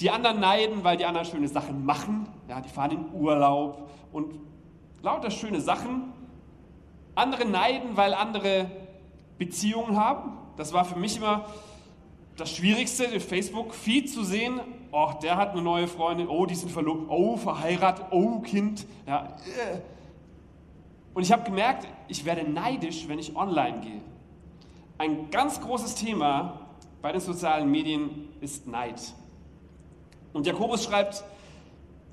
Die 0.00 0.10
anderen 0.10 0.38
neiden, 0.40 0.84
weil 0.84 0.96
die 0.96 1.04
anderen 1.04 1.26
schöne 1.26 1.48
Sachen 1.48 1.84
machen. 1.84 2.28
Ja, 2.48 2.60
die 2.60 2.68
fahren 2.68 2.92
in 2.92 3.12
Urlaub 3.12 3.90
und 4.12 4.34
lauter 5.02 5.30
schöne 5.30 5.60
Sachen. 5.60 6.12
Andere 7.16 7.44
neiden, 7.44 7.96
weil 7.96 8.14
andere 8.14 8.70
Beziehungen 9.38 9.96
haben. 9.96 10.38
Das 10.56 10.72
war 10.72 10.84
für 10.84 10.98
mich 10.98 11.16
immer 11.16 11.46
das 12.36 12.50
Schwierigste, 12.50 13.08
den 13.08 13.20
Facebook-Feed 13.20 14.10
zu 14.10 14.24
sehen. 14.24 14.60
Oh, 14.90 15.10
der 15.22 15.36
hat 15.36 15.52
eine 15.52 15.62
neue 15.62 15.86
Freundin. 15.86 16.28
Oh, 16.28 16.46
die 16.46 16.54
sind 16.54 16.70
verlobt. 16.70 17.08
Oh, 17.08 17.36
verheiratet. 17.36 18.06
Oh, 18.10 18.40
Kind. 18.40 18.86
Ja. 19.06 19.36
Und 21.14 21.22
ich 21.22 21.32
habe 21.32 21.44
gemerkt, 21.44 21.86
ich 22.08 22.24
werde 22.24 22.48
neidisch, 22.48 23.06
wenn 23.08 23.18
ich 23.18 23.36
online 23.36 23.80
gehe. 23.80 24.00
Ein 24.98 25.30
ganz 25.30 25.60
großes 25.60 25.94
Thema 25.94 26.60
bei 27.02 27.12
den 27.12 27.20
sozialen 27.20 27.70
Medien 27.70 28.28
ist 28.40 28.66
Neid. 28.66 29.00
Und 30.32 30.46
Jakobus 30.46 30.84
schreibt, 30.84 31.24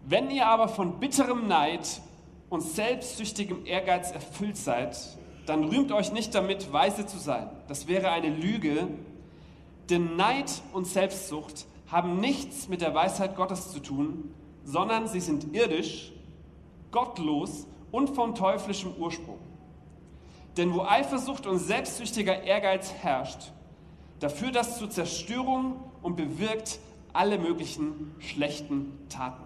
wenn 0.05 0.29
ihr 0.29 0.47
aber 0.47 0.67
von 0.67 0.99
bitterem 0.99 1.47
Neid 1.47 2.01
und 2.49 2.61
selbstsüchtigem 2.61 3.65
Ehrgeiz 3.65 4.11
erfüllt 4.11 4.57
seid, 4.57 4.97
dann 5.45 5.63
rühmt 5.63 5.91
euch 5.91 6.11
nicht 6.11 6.35
damit, 6.35 6.71
weise 6.71 7.05
zu 7.05 7.17
sein. 7.17 7.49
Das 7.67 7.87
wäre 7.87 8.11
eine 8.11 8.29
Lüge, 8.29 8.87
denn 9.91 10.15
Neid 10.15 10.51
und 10.73 10.87
Selbstsucht 10.87 11.67
haben 11.87 12.19
nichts 12.19 12.69
mit 12.69 12.81
der 12.81 12.93
Weisheit 12.95 13.35
Gottes 13.35 13.71
zu 13.71 13.79
tun, 13.79 14.33
sondern 14.63 15.07
sie 15.07 15.19
sind 15.19 15.53
irdisch, 15.53 16.13
gottlos 16.91 17.67
und 17.91 18.11
von 18.11 18.33
teuflischem 18.33 18.93
Ursprung. 18.97 19.39
Denn 20.57 20.73
wo 20.73 20.81
Eifersucht 20.81 21.45
und 21.45 21.59
selbstsüchtiger 21.59 22.43
Ehrgeiz 22.43 22.93
herrscht, 22.93 23.51
da 24.19 24.29
führt 24.29 24.55
das 24.55 24.77
zur 24.77 24.89
Zerstörung 24.89 25.75
und 26.01 26.15
bewirkt 26.15 26.79
alle 27.13 27.37
möglichen 27.37 28.15
schlechten 28.19 28.97
Taten. 29.09 29.43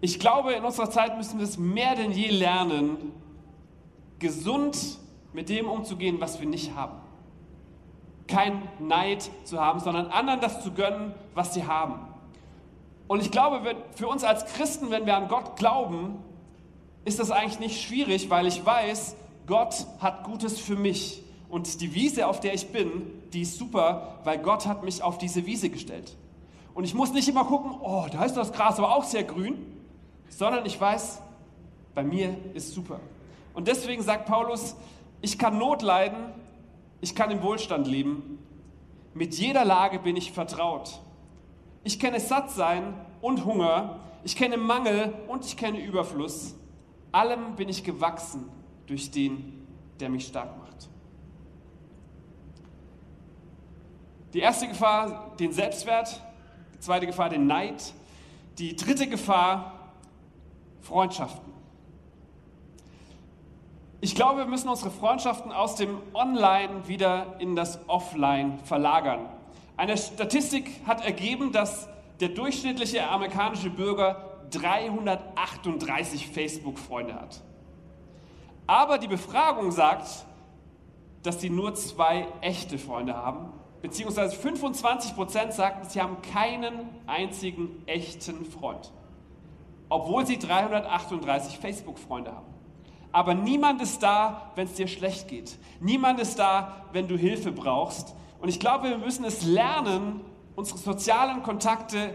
Ich 0.00 0.18
glaube, 0.18 0.52
in 0.52 0.64
unserer 0.64 0.90
Zeit 0.90 1.16
müssen 1.16 1.38
wir 1.38 1.44
es 1.44 1.58
mehr 1.58 1.94
denn 1.94 2.12
je 2.12 2.28
lernen, 2.28 3.12
gesund 4.18 4.98
mit 5.32 5.48
dem 5.48 5.68
umzugehen, 5.68 6.20
was 6.20 6.40
wir 6.40 6.46
nicht 6.46 6.74
haben. 6.74 7.05
Kein 8.28 8.62
Neid 8.78 9.30
zu 9.44 9.60
haben, 9.60 9.80
sondern 9.80 10.08
anderen 10.08 10.40
das 10.40 10.62
zu 10.62 10.72
gönnen, 10.72 11.14
was 11.34 11.54
sie 11.54 11.66
haben. 11.66 12.00
Und 13.08 13.20
ich 13.20 13.30
glaube, 13.30 13.60
für 13.94 14.08
uns 14.08 14.24
als 14.24 14.46
Christen, 14.46 14.90
wenn 14.90 15.06
wir 15.06 15.16
an 15.16 15.28
Gott 15.28 15.56
glauben, 15.56 16.16
ist 17.04 17.20
das 17.20 17.30
eigentlich 17.30 17.60
nicht 17.60 17.82
schwierig, 17.82 18.30
weil 18.30 18.46
ich 18.46 18.64
weiß, 18.66 19.16
Gott 19.46 19.86
hat 20.00 20.24
Gutes 20.24 20.58
für 20.58 20.74
mich. 20.74 21.22
Und 21.48 21.80
die 21.80 21.94
Wiese, 21.94 22.26
auf 22.26 22.40
der 22.40 22.54
ich 22.54 22.72
bin, 22.72 23.02
die 23.32 23.42
ist 23.42 23.58
super, 23.58 24.18
weil 24.24 24.38
Gott 24.38 24.66
hat 24.66 24.82
mich 24.82 25.02
auf 25.02 25.18
diese 25.18 25.46
Wiese 25.46 25.70
gestellt. 25.70 26.16
Und 26.74 26.84
ich 26.84 26.94
muss 26.94 27.12
nicht 27.12 27.28
immer 27.28 27.44
gucken, 27.44 27.72
oh, 27.80 28.06
da 28.10 28.24
ist 28.24 28.36
das 28.36 28.52
Gras 28.52 28.78
aber 28.78 28.94
auch 28.94 29.04
sehr 29.04 29.22
grün, 29.22 29.56
sondern 30.28 30.66
ich 30.66 30.80
weiß, 30.80 31.22
bei 31.94 32.02
mir 32.02 32.36
ist 32.54 32.74
super. 32.74 33.00
Und 33.54 33.68
deswegen 33.68 34.02
sagt 34.02 34.26
Paulus, 34.26 34.74
ich 35.22 35.38
kann 35.38 35.56
Not 35.56 35.82
leiden, 35.82 36.18
ich 37.00 37.14
kann 37.14 37.30
im 37.30 37.42
Wohlstand 37.42 37.86
leben, 37.86 38.38
mit 39.14 39.34
jeder 39.34 39.64
Lage 39.64 39.98
bin 39.98 40.16
ich 40.16 40.32
vertraut. 40.32 41.00
Ich 41.84 41.98
kenne 41.98 42.20
Sattsein 42.20 42.94
und 43.20 43.44
Hunger, 43.44 44.00
ich 44.24 44.36
kenne 44.36 44.56
Mangel 44.56 45.14
und 45.28 45.44
ich 45.44 45.56
kenne 45.56 45.80
Überfluss. 45.80 46.54
Allem 47.12 47.56
bin 47.56 47.68
ich 47.68 47.84
gewachsen 47.84 48.48
durch 48.86 49.10
den, 49.10 49.66
der 50.00 50.10
mich 50.10 50.26
stark 50.26 50.58
macht. 50.58 50.88
Die 54.34 54.40
erste 54.40 54.68
Gefahr, 54.68 55.34
den 55.38 55.52
Selbstwert, 55.52 56.20
die 56.74 56.80
zweite 56.80 57.06
Gefahr, 57.06 57.30
den 57.30 57.46
Neid, 57.46 57.94
die 58.58 58.76
dritte 58.76 59.06
Gefahr, 59.06 59.90
Freundschaften. 60.82 61.55
Ich 64.00 64.14
glaube, 64.14 64.38
wir 64.38 64.46
müssen 64.46 64.68
unsere 64.68 64.90
Freundschaften 64.90 65.52
aus 65.52 65.76
dem 65.76 65.98
Online 66.12 66.86
wieder 66.86 67.36
in 67.38 67.56
das 67.56 67.78
Offline 67.88 68.58
verlagern. 68.64 69.28
Eine 69.76 69.96
Statistik 69.96 70.70
hat 70.86 71.04
ergeben, 71.04 71.52
dass 71.52 71.88
der 72.20 72.28
durchschnittliche 72.30 73.08
amerikanische 73.08 73.70
Bürger 73.70 74.38
338 74.50 76.28
Facebook-Freunde 76.28 77.14
hat. 77.14 77.42
Aber 78.66 78.98
die 78.98 79.08
Befragung 79.08 79.70
sagt, 79.72 80.08
dass 81.22 81.40
sie 81.40 81.50
nur 81.50 81.74
zwei 81.74 82.26
echte 82.40 82.78
Freunde 82.78 83.16
haben, 83.16 83.52
beziehungsweise 83.82 84.36
25 84.36 85.14
Prozent 85.14 85.52
sagten, 85.52 85.88
sie 85.88 86.00
haben 86.00 86.22
keinen 86.22 86.88
einzigen 87.06 87.82
echten 87.86 88.44
Freund 88.44 88.92
obwohl 89.88 90.26
sie 90.26 90.38
338 90.38 91.58
Facebook-Freunde 91.58 92.32
haben. 92.32 92.46
Aber 93.16 93.32
niemand 93.32 93.80
ist 93.80 94.02
da, 94.02 94.52
wenn 94.56 94.66
es 94.66 94.74
dir 94.74 94.86
schlecht 94.86 95.26
geht. 95.26 95.56
Niemand 95.80 96.20
ist 96.20 96.38
da, 96.38 96.84
wenn 96.92 97.08
du 97.08 97.16
Hilfe 97.16 97.50
brauchst. 97.50 98.14
Und 98.42 98.50
ich 98.50 98.60
glaube, 98.60 98.90
wir 98.90 98.98
müssen 98.98 99.24
es 99.24 99.42
lernen, 99.42 100.20
unsere 100.54 100.76
sozialen 100.76 101.42
Kontakte 101.42 102.12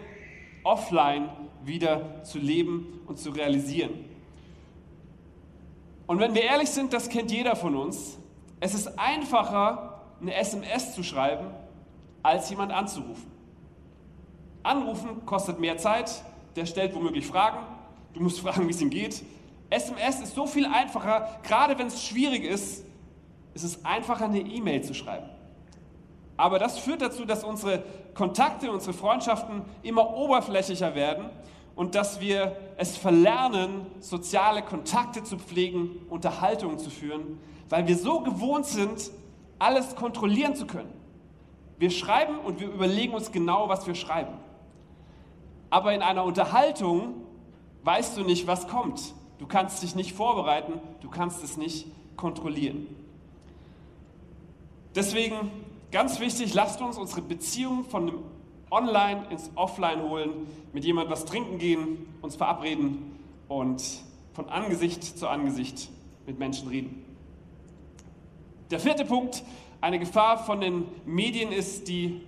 offline 0.63 1.27
wieder 1.63 2.23
zu 2.23 2.37
leben 2.37 2.99
und 3.07 3.17
zu 3.17 3.31
realisieren. 3.31 4.05
Und 6.05 6.19
wenn 6.19 6.35
wir 6.35 6.43
ehrlich 6.43 6.69
sind, 6.69 6.93
das 6.93 7.09
kennt 7.09 7.31
jeder 7.31 7.55
von 7.55 7.75
uns. 7.75 8.19
Es 8.59 8.75
ist 8.75 8.99
einfacher, 8.99 10.03
eine 10.21 10.35
SMS 10.35 10.93
zu 10.93 11.01
schreiben, 11.01 11.47
als 12.21 12.47
jemand 12.51 12.71
anzurufen. 12.71 13.31
Anrufen 14.61 15.25
kostet 15.25 15.59
mehr 15.59 15.77
Zeit, 15.77 16.23
der 16.55 16.67
stellt 16.67 16.93
womöglich 16.93 17.25
Fragen. 17.25 17.57
Du 18.13 18.19
musst 18.19 18.39
fragen, 18.41 18.67
wie 18.67 18.71
es 18.71 18.81
ihm 18.81 18.91
geht. 18.91 19.23
SMS 19.71 20.19
ist 20.19 20.35
so 20.35 20.45
viel 20.45 20.65
einfacher, 20.65 21.39
gerade 21.43 21.79
wenn 21.79 21.87
es 21.87 22.03
schwierig 22.03 22.43
ist, 22.43 22.85
ist 23.53 23.63
es 23.63 23.85
einfacher, 23.85 24.25
eine 24.25 24.41
E-Mail 24.41 24.83
zu 24.83 24.93
schreiben. 24.93 25.29
Aber 26.37 26.59
das 26.59 26.77
führt 26.77 27.01
dazu, 27.01 27.23
dass 27.23 27.43
unsere 27.43 27.83
Kontakte, 28.13 28.71
unsere 28.71 28.93
Freundschaften 28.93 29.61
immer 29.81 30.13
oberflächlicher 30.15 30.93
werden 30.93 31.29
und 31.75 31.95
dass 31.95 32.19
wir 32.19 32.57
es 32.77 32.97
verlernen, 32.97 33.85
soziale 33.99 34.61
Kontakte 34.61 35.23
zu 35.23 35.37
pflegen, 35.37 36.05
Unterhaltungen 36.09 36.77
zu 36.77 36.89
führen, 36.89 37.39
weil 37.69 37.87
wir 37.87 37.97
so 37.97 38.19
gewohnt 38.19 38.65
sind, 38.65 39.09
alles 39.57 39.95
kontrollieren 39.95 40.55
zu 40.55 40.67
können. 40.67 40.91
Wir 41.77 41.91
schreiben 41.91 42.39
und 42.39 42.59
wir 42.59 42.67
überlegen 42.67 43.13
uns 43.13 43.31
genau, 43.31 43.69
was 43.69 43.87
wir 43.87 43.95
schreiben. 43.95 44.33
Aber 45.69 45.93
in 45.93 46.01
einer 46.01 46.25
Unterhaltung 46.25 47.13
weißt 47.83 48.17
du 48.17 48.23
nicht, 48.23 48.47
was 48.47 48.67
kommt. 48.67 49.13
Du 49.41 49.47
kannst 49.47 49.81
dich 49.81 49.95
nicht 49.95 50.13
vorbereiten, 50.13 50.73
du 51.01 51.09
kannst 51.09 51.43
es 51.43 51.57
nicht 51.57 51.87
kontrollieren. 52.15 52.85
Deswegen 54.93 55.49
ganz 55.91 56.19
wichtig, 56.19 56.53
lasst 56.53 56.79
uns 56.79 56.99
unsere 56.99 57.23
Beziehung 57.23 57.83
von 57.83 58.05
dem 58.05 58.19
Online 58.69 59.25
ins 59.31 59.49
Offline 59.55 60.03
holen, 60.03 60.45
mit 60.73 60.85
jemandem 60.85 61.11
was 61.11 61.25
trinken 61.25 61.57
gehen, 61.57 62.05
uns 62.21 62.35
verabreden 62.35 63.17
und 63.47 63.81
von 64.33 64.47
Angesicht 64.47 65.03
zu 65.03 65.27
Angesicht 65.27 65.89
mit 66.27 66.37
Menschen 66.37 66.67
reden. 66.67 67.03
Der 68.69 68.79
vierte 68.79 69.05
Punkt, 69.05 69.43
eine 69.81 69.97
Gefahr 69.97 70.37
von 70.37 70.61
den 70.61 70.85
Medien 71.07 71.51
ist 71.51 71.87
die 71.87 72.21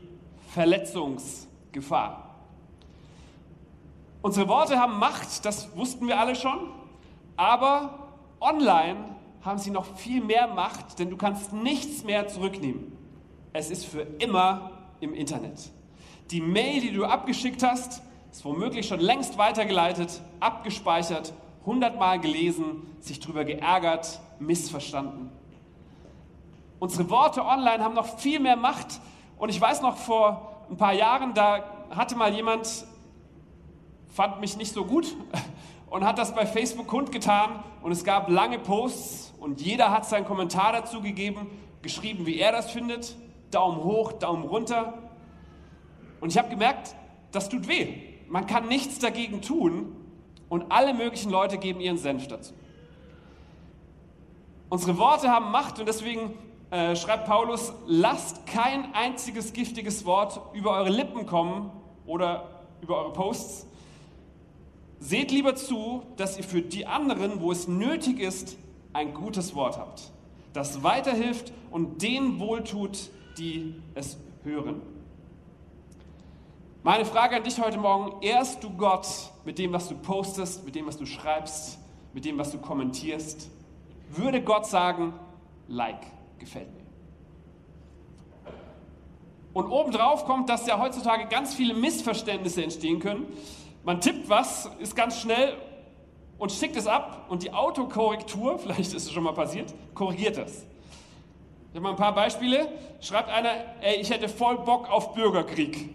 Verletzungsgefahr. 0.49 2.39
Unsere 4.23 4.47
Worte 4.47 4.79
haben 4.79 4.97
Macht, 4.97 5.45
das 5.45 5.77
wussten 5.77 6.07
wir 6.07 6.19
alle 6.19 6.35
schon, 6.35 6.57
aber 7.35 8.09
online 8.39 9.15
haben 9.43 9.57
sie 9.57 9.71
noch 9.71 9.85
viel 9.97 10.23
mehr 10.23 10.47
Macht, 10.47 10.99
denn 10.99 11.09
du 11.09 11.17
kannst 11.17 11.53
nichts 11.53 12.03
mehr 12.03 12.27
zurücknehmen. 12.27 12.97
Es 13.51 13.69
ist 13.69 13.85
für 13.85 14.01
immer 14.19 14.71
im 14.99 15.13
Internet. 15.13 15.71
Die 16.31 16.41
Mail, 16.41 16.81
die 16.81 16.91
du 16.93 17.05
abgeschickt 17.05 17.63
hast, 17.63 18.01
ist 18.31 18.45
womöglich 18.45 18.87
schon 18.87 18.99
längst 18.99 19.37
weitergeleitet, 19.37 20.21
abgespeichert, 20.39 21.33
hundertmal 21.65 22.19
gelesen, 22.19 22.87
sich 22.99 23.19
darüber 23.19 23.45
geärgert, 23.45 24.19
missverstanden. 24.39 25.29
Unsere 26.79 27.09
Worte 27.09 27.45
online 27.45 27.83
haben 27.83 27.93
noch 27.93 28.17
viel 28.17 28.39
mehr 28.39 28.55
Macht. 28.55 28.99
Und 29.37 29.49
ich 29.49 29.59
weiß 29.59 29.81
noch 29.81 29.97
vor 29.97 30.65
ein 30.69 30.77
paar 30.77 30.93
Jahren, 30.93 31.33
da 31.33 31.63
hatte 31.91 32.15
mal 32.15 32.33
jemand, 32.33 32.85
fand 34.09 34.39
mich 34.39 34.57
nicht 34.57 34.73
so 34.73 34.85
gut 34.85 35.15
und 35.93 36.03
hat 36.03 36.17
das 36.17 36.33
bei 36.33 36.47
Facebook 36.47 36.87
kundgetan. 36.87 37.63
Und 37.83 37.91
es 37.91 38.03
gab 38.03 38.27
lange 38.27 38.57
Posts 38.57 39.35
und 39.39 39.61
jeder 39.61 39.91
hat 39.91 40.09
seinen 40.09 40.25
Kommentar 40.25 40.73
dazu 40.73 41.01
gegeben, 41.01 41.45
geschrieben, 41.83 42.25
wie 42.25 42.39
er 42.39 42.51
das 42.51 42.71
findet. 42.71 43.15
Daumen 43.51 43.83
hoch, 43.83 44.13
Daumen 44.13 44.43
runter. 44.43 44.95
Und 46.19 46.31
ich 46.31 46.37
habe 46.39 46.49
gemerkt, 46.49 46.95
das 47.31 47.47
tut 47.47 47.67
weh. 47.67 47.93
Man 48.27 48.47
kann 48.47 48.67
nichts 48.67 48.97
dagegen 48.97 49.43
tun 49.43 49.95
und 50.49 50.71
alle 50.71 50.95
möglichen 50.95 51.29
Leute 51.29 51.59
geben 51.59 51.79
ihren 51.79 51.99
Senf 51.99 52.27
dazu. 52.27 52.55
Unsere 54.69 54.97
Worte 54.97 55.29
haben 55.29 55.51
Macht 55.51 55.77
und 55.79 55.87
deswegen 55.87 56.33
äh, 56.71 56.95
schreibt 56.95 57.27
Paulus, 57.27 57.71
lasst 57.85 58.47
kein 58.47 58.95
einziges 58.95 59.53
giftiges 59.53 60.07
Wort 60.07 60.41
über 60.55 60.71
eure 60.71 60.89
Lippen 60.89 61.27
kommen 61.27 61.69
oder 62.07 62.63
über 62.81 62.97
eure 62.97 63.13
Posts. 63.13 63.67
Seht 65.03 65.31
lieber 65.31 65.53
zu, 65.53 66.03
dass 66.15 66.37
ihr 66.37 66.45
für 66.45 66.61
die 66.61 66.87
anderen, 66.87 67.41
wo 67.41 67.51
es 67.51 67.67
nötig 67.67 68.21
ist, 68.21 68.55
ein 68.93 69.13
gutes 69.13 69.53
Wort 69.53 69.77
habt, 69.77 70.09
das 70.53 70.81
weiterhilft 70.81 71.51
und 71.71 72.01
denen 72.01 72.39
wohltut, 72.39 73.09
die 73.37 73.75
es 73.95 74.17
hören. 74.45 74.81
Meine 76.83 77.03
Frage 77.03 77.35
an 77.35 77.43
dich 77.43 77.59
heute 77.59 77.79
Morgen, 77.79 78.21
ehrst 78.21 78.63
du 78.63 78.69
Gott 78.69 79.05
mit 79.43 79.59
dem, 79.59 79.73
was 79.73 79.89
du 79.89 79.95
postest, 79.95 80.63
mit 80.63 80.73
dem, 80.73 80.87
was 80.87 80.95
du 80.95 81.05
schreibst, 81.05 81.79
mit 82.13 82.23
dem, 82.23 82.37
was 82.37 82.51
du 82.53 82.57
kommentierst? 82.59 83.49
Würde 84.09 84.41
Gott 84.41 84.67
sagen, 84.67 85.11
like, 85.67 86.07
gefällt 86.39 86.73
mir. 86.73 86.83
Und 89.51 89.67
obendrauf 89.67 90.23
kommt, 90.23 90.47
dass 90.47 90.65
ja 90.65 90.79
heutzutage 90.79 91.25
ganz 91.27 91.53
viele 91.53 91.73
Missverständnisse 91.73 92.63
entstehen 92.63 92.99
können. 92.99 93.27
Man 93.83 93.99
tippt 93.99 94.29
was, 94.29 94.69
ist 94.79 94.95
ganz 94.95 95.19
schnell 95.19 95.57
und 96.37 96.51
schickt 96.51 96.75
es 96.75 96.87
ab 96.87 97.25
und 97.29 97.43
die 97.43 97.53
Autokorrektur, 97.53 98.57
vielleicht 98.59 98.93
ist 98.93 99.05
es 99.05 99.11
schon 99.11 99.23
mal 99.23 99.33
passiert, 99.33 99.73
korrigiert 99.93 100.37
das. 100.37 100.65
Ich 101.73 101.75
habe 101.77 101.81
mal 101.81 101.89
ein 101.89 101.95
paar 101.95 102.13
Beispiele. 102.13 102.67
Schreibt 103.01 103.29
einer, 103.29 103.49
ey, 103.81 103.95
ich 103.95 104.11
hätte 104.11 104.29
voll 104.29 104.59
Bock 104.59 104.87
auf 104.91 105.15
Bürgerkrieg. 105.15 105.89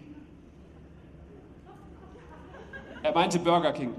Er 3.01 3.13
meinte 3.13 3.39
Burger 3.39 3.71
King. 3.71 3.95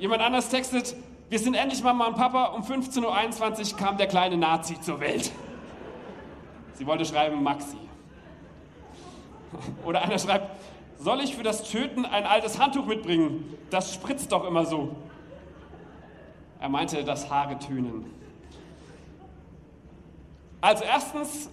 Jemand 0.00 0.20
anders 0.20 0.48
textet, 0.48 0.96
wir 1.28 1.38
sind 1.38 1.54
endlich 1.54 1.80
Mama 1.84 2.08
und 2.08 2.16
Papa, 2.16 2.46
um 2.46 2.62
15.21 2.62 3.72
Uhr 3.72 3.78
kam 3.78 3.98
der 3.98 4.08
kleine 4.08 4.36
Nazi 4.36 4.80
zur 4.80 4.98
Welt. 4.98 5.30
Sie 6.72 6.84
wollte 6.86 7.04
schreiben 7.04 7.40
Maxi. 7.40 7.76
Oder 9.84 10.02
einer 10.02 10.18
schreibt, 10.18 10.59
soll 11.00 11.22
ich 11.22 11.34
für 11.34 11.42
das 11.42 11.64
Töten 11.64 12.04
ein 12.04 12.24
altes 12.24 12.58
Handtuch 12.58 12.86
mitbringen? 12.86 13.56
Das 13.70 13.94
spritzt 13.94 14.30
doch 14.32 14.46
immer 14.46 14.66
so. 14.66 14.94
Er 16.60 16.68
meinte 16.68 17.02
das 17.04 17.30
Haare 17.30 17.58
tönen. 17.58 18.04
Also 20.60 20.84
erstens 20.84 21.48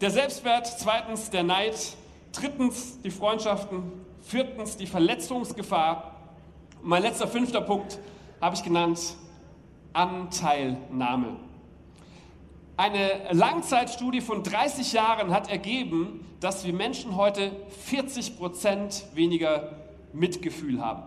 der 0.00 0.12
Selbstwert, 0.12 0.66
zweitens 0.66 1.30
der 1.30 1.42
Neid, 1.42 1.96
drittens 2.32 3.00
die 3.02 3.10
Freundschaften, 3.10 3.92
Viertens 4.22 4.76
die 4.76 4.86
Verletzungsgefahr. 4.86 6.14
mein 6.80 7.02
letzter 7.02 7.26
fünfter 7.26 7.60
Punkt 7.60 7.98
habe 8.40 8.54
ich 8.54 8.62
genannt 8.62 9.16
Anteilnahme. 9.92 11.36
Eine 12.76 13.32
Langzeitstudie 13.32 14.22
von 14.22 14.42
30 14.42 14.94
Jahren 14.94 15.30
hat 15.32 15.50
ergeben, 15.50 16.26
dass 16.40 16.64
wir 16.64 16.72
Menschen 16.72 17.16
heute 17.16 17.52
40 17.84 18.38
Prozent 18.38 19.04
weniger 19.14 19.76
Mitgefühl 20.14 20.80
haben. 20.80 21.02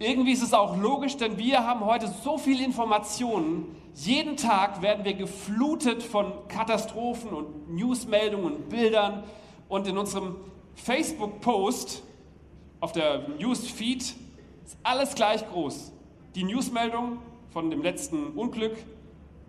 Irgendwie 0.00 0.32
ist 0.32 0.42
es 0.42 0.52
auch 0.52 0.76
logisch, 0.76 1.16
denn 1.16 1.38
wir 1.38 1.64
haben 1.64 1.84
heute 1.84 2.08
so 2.08 2.38
viel 2.38 2.60
Informationen. 2.60 3.76
Jeden 3.94 4.36
Tag 4.36 4.82
werden 4.82 5.04
wir 5.04 5.14
geflutet 5.14 6.02
von 6.02 6.32
Katastrophen 6.48 7.30
und 7.30 7.70
Newsmeldungen 7.70 8.46
und 8.46 8.68
Bildern. 8.68 9.22
Und 9.68 9.86
in 9.86 9.96
unserem 9.96 10.34
Facebook-Post 10.74 12.02
auf 12.80 12.90
der 12.90 13.28
Newsfeed 13.38 14.02
ist 14.02 14.76
alles 14.82 15.14
gleich 15.14 15.48
groß. 15.48 15.92
Die 16.34 16.42
Newsmeldung 16.42 17.18
von 17.52 17.70
dem 17.70 17.82
letzten 17.82 18.32
Unglück, 18.32 18.76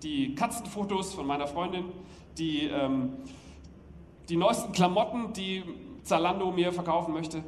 die 0.06 0.36
Katzenfotos 0.36 1.16
von 1.16 1.26
meiner 1.26 1.48
Freundin, 1.48 1.86
die, 2.38 2.66
ähm, 2.66 3.14
die 4.30 4.38
neuesten 4.38 4.72
Klamotten, 4.72 5.34
die 5.34 5.64
Zalando 6.04 6.52
mir 6.52 6.72
verkaufen 6.72 7.14
möchte. 7.14 7.44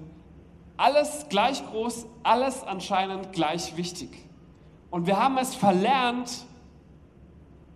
Alles 0.76 1.28
gleich 1.30 1.66
groß, 1.68 2.08
alles 2.24 2.64
anscheinend 2.64 3.32
gleich 3.32 3.78
wichtig. 3.78 4.10
Und 4.90 5.06
wir 5.06 5.20
haben 5.22 5.38
es 5.38 5.54
verlernt, 5.54 6.46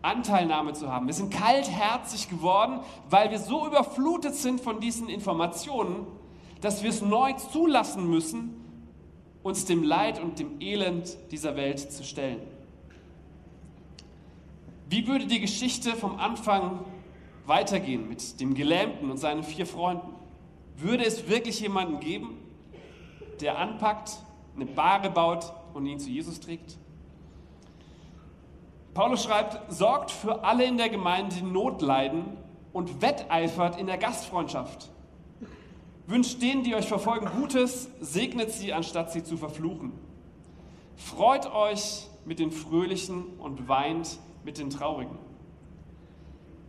Anteilnahme 0.01 0.73
zu 0.73 0.91
haben. 0.91 1.05
Wir 1.05 1.13
sind 1.13 1.31
kaltherzig 1.31 2.27
geworden, 2.27 2.79
weil 3.07 3.29
wir 3.29 3.37
so 3.37 3.67
überflutet 3.67 4.33
sind 4.33 4.61
von 4.61 4.79
diesen 4.79 5.09
Informationen, 5.09 6.07
dass 6.59 6.81
wir 6.81 6.89
es 6.89 7.03
neu 7.03 7.33
zulassen 7.33 8.09
müssen, 8.09 8.55
uns 9.43 9.65
dem 9.65 9.83
Leid 9.83 10.19
und 10.19 10.39
dem 10.39 10.59
Elend 10.59 11.17
dieser 11.31 11.55
Welt 11.55 11.79
zu 11.79 12.03
stellen. 12.03 12.41
Wie 14.91 15.07
würde 15.07 15.25
die 15.25 15.39
Geschichte 15.39 15.95
vom 15.95 16.19
Anfang 16.19 16.83
weitergehen 17.45 18.09
mit 18.09 18.41
dem 18.41 18.53
Gelähmten 18.53 19.09
und 19.09 19.15
seinen 19.15 19.41
vier 19.41 19.65
Freunden? 19.65 20.09
Würde 20.75 21.05
es 21.05 21.29
wirklich 21.29 21.61
jemanden 21.61 22.01
geben, 22.01 22.37
der 23.39 23.57
anpackt, 23.57 24.17
eine 24.53 24.65
Bahre 24.65 25.09
baut 25.09 25.53
und 25.73 25.85
ihn 25.85 25.97
zu 25.97 26.09
Jesus 26.09 26.41
trägt? 26.41 26.77
Paulus 28.93 29.23
schreibt, 29.23 29.71
sorgt 29.71 30.11
für 30.11 30.43
alle 30.43 30.65
in 30.65 30.75
der 30.75 30.89
Gemeinde, 30.89 31.37
die 31.37 31.43
Not 31.43 31.81
leiden 31.81 32.25
und 32.73 33.01
wetteifert 33.01 33.79
in 33.79 33.87
der 33.87 33.97
Gastfreundschaft. 33.97 34.89
Wünscht 36.05 36.41
denen, 36.41 36.65
die 36.65 36.75
euch 36.75 36.89
verfolgen, 36.89 37.29
Gutes, 37.39 37.87
segnet 38.01 38.51
sie, 38.51 38.73
anstatt 38.73 39.13
sie 39.13 39.23
zu 39.23 39.37
verfluchen. 39.37 39.93
Freut 40.97 41.49
euch 41.53 42.07
mit 42.25 42.39
den 42.39 42.51
Fröhlichen 42.51 43.23
und 43.39 43.69
weint 43.69 44.19
mit 44.43 44.57
den 44.57 44.69
Traurigen. 44.69 45.17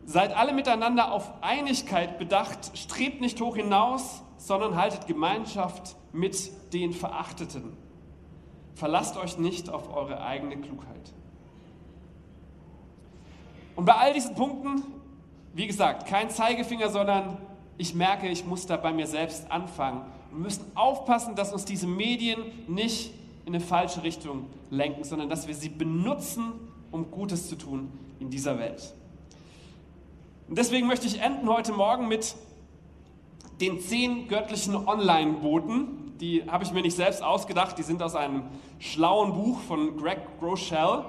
Seid 0.04 0.36
alle 0.36 0.52
miteinander 0.52 1.12
auf 1.12 1.30
Einigkeit 1.42 2.18
bedacht, 2.18 2.76
strebt 2.76 3.20
nicht 3.20 3.40
hoch 3.40 3.56
hinaus, 3.56 4.22
sondern 4.36 4.76
haltet 4.76 5.06
Gemeinschaft 5.06 5.96
mit 6.12 6.50
den 6.72 6.92
Verachteten. 6.92 7.76
Verlasst 8.74 9.16
euch 9.16 9.38
nicht 9.38 9.70
auf 9.70 9.94
eure 9.94 10.22
eigene 10.22 10.56
Klugheit. 10.56 11.12
Und 13.76 13.84
bei 13.84 13.94
all 13.94 14.12
diesen 14.12 14.34
Punkten, 14.34 14.82
wie 15.54 15.66
gesagt, 15.66 16.06
kein 16.06 16.30
Zeigefinger, 16.30 16.88
sondern 16.88 17.38
ich 17.78 17.94
merke, 17.94 18.28
ich 18.28 18.44
muss 18.44 18.66
da 18.66 18.76
bei 18.76 18.92
mir 18.92 19.06
selbst 19.06 19.50
anfangen 19.50 20.02
Wir 20.30 20.38
müssen 20.38 20.64
aufpassen, 20.74 21.34
dass 21.34 21.52
uns 21.52 21.64
diese 21.64 21.86
Medien 21.86 22.40
nicht 22.68 23.12
in 23.44 23.54
eine 23.54 23.64
falsche 23.64 24.02
Richtung 24.02 24.46
lenken, 24.70 25.04
sondern 25.04 25.28
dass 25.28 25.46
wir 25.46 25.54
sie 25.54 25.68
benutzen, 25.68 26.52
um 26.92 27.10
Gutes 27.10 27.48
zu 27.48 27.56
tun 27.56 27.90
in 28.20 28.30
dieser 28.30 28.58
Welt. 28.58 28.94
Und 30.48 30.58
deswegen 30.58 30.86
möchte 30.86 31.06
ich 31.06 31.20
enden 31.20 31.48
heute 31.48 31.72
Morgen 31.72 32.06
mit 32.08 32.36
den 33.60 33.80
zehn 33.80 34.28
göttlichen 34.28 34.76
Online-Boten. 34.76 36.18
Die 36.20 36.44
habe 36.48 36.62
ich 36.64 36.72
mir 36.72 36.82
nicht 36.82 36.96
selbst 36.96 37.22
ausgedacht, 37.22 37.78
die 37.78 37.82
sind 37.82 38.02
aus 38.02 38.14
einem 38.14 38.44
schlauen 38.78 39.32
Buch 39.32 39.60
von 39.60 39.96
Greg 39.96 40.20
Groeschel, 40.38 41.04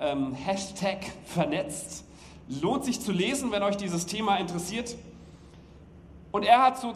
ähm, 0.00 0.32
Hashtag 0.34 1.04
vernetzt. 1.26 2.04
Lohnt 2.48 2.84
sich 2.84 3.00
zu 3.00 3.12
lesen, 3.12 3.52
wenn 3.52 3.62
euch 3.62 3.76
dieses 3.76 4.06
Thema 4.06 4.36
interessiert. 4.36 4.96
Und 6.32 6.44
er 6.44 6.62
hat 6.62 6.80
so 6.80 6.94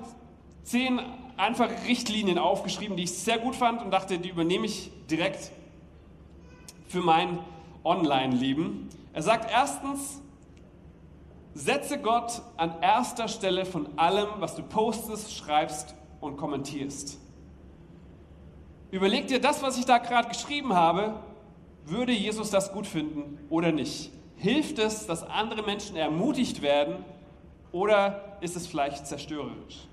zehn 0.63 1.01
einfache 1.37 1.75
Richtlinien 1.87 2.39
aufgeschrieben, 2.39 2.97
die 2.97 3.05
ich 3.05 3.13
sehr 3.13 3.39
gut 3.39 3.57
fand 3.57 3.83
und 3.83 3.91
dachte, 3.91 4.19
die 4.19 4.29
übernehme 4.29 4.67
ich 4.67 4.91
direkt 5.11 5.51
für 6.89 7.01
mein 7.01 7.39
Online-Leben. 7.85 8.89
Er 9.13 9.23
sagt 9.23 9.51
erstens, 9.51 10.21
setze 11.55 11.99
Gott 11.99 12.43
an 12.57 12.75
erster 12.81 13.29
Stelle 13.29 13.65
von 13.65 13.89
allem, 13.99 14.29
was 14.39 14.55
du 14.55 14.63
postest, 14.63 15.35
schreibst 15.35 15.95
und 16.21 16.37
kommentierst. 16.37 17.19
Überleg 18.91 19.29
dir 19.29 19.41
das, 19.41 19.63
was 19.63 19.79
ich 19.79 19.85
da 19.85 19.99
gerade 19.99 20.29
geschrieben 20.29 20.75
habe, 20.75 21.15
würde 21.85 22.13
Jesus 22.13 22.51
das 22.51 22.73
gut 22.73 22.87
finden 22.87 23.39
oder 23.49 23.73
nicht? 23.73 24.11
Hilft 24.37 24.79
es, 24.79 25.07
dass 25.07 25.23
andere 25.23 25.63
Menschen 25.63 25.97
ermutigt 25.97 26.63
werden 26.63 27.05
oder 27.73 28.39
ist 28.41 28.57
es 28.57 28.67
vielleicht 28.67 29.07
zerstörerisch? 29.07 29.90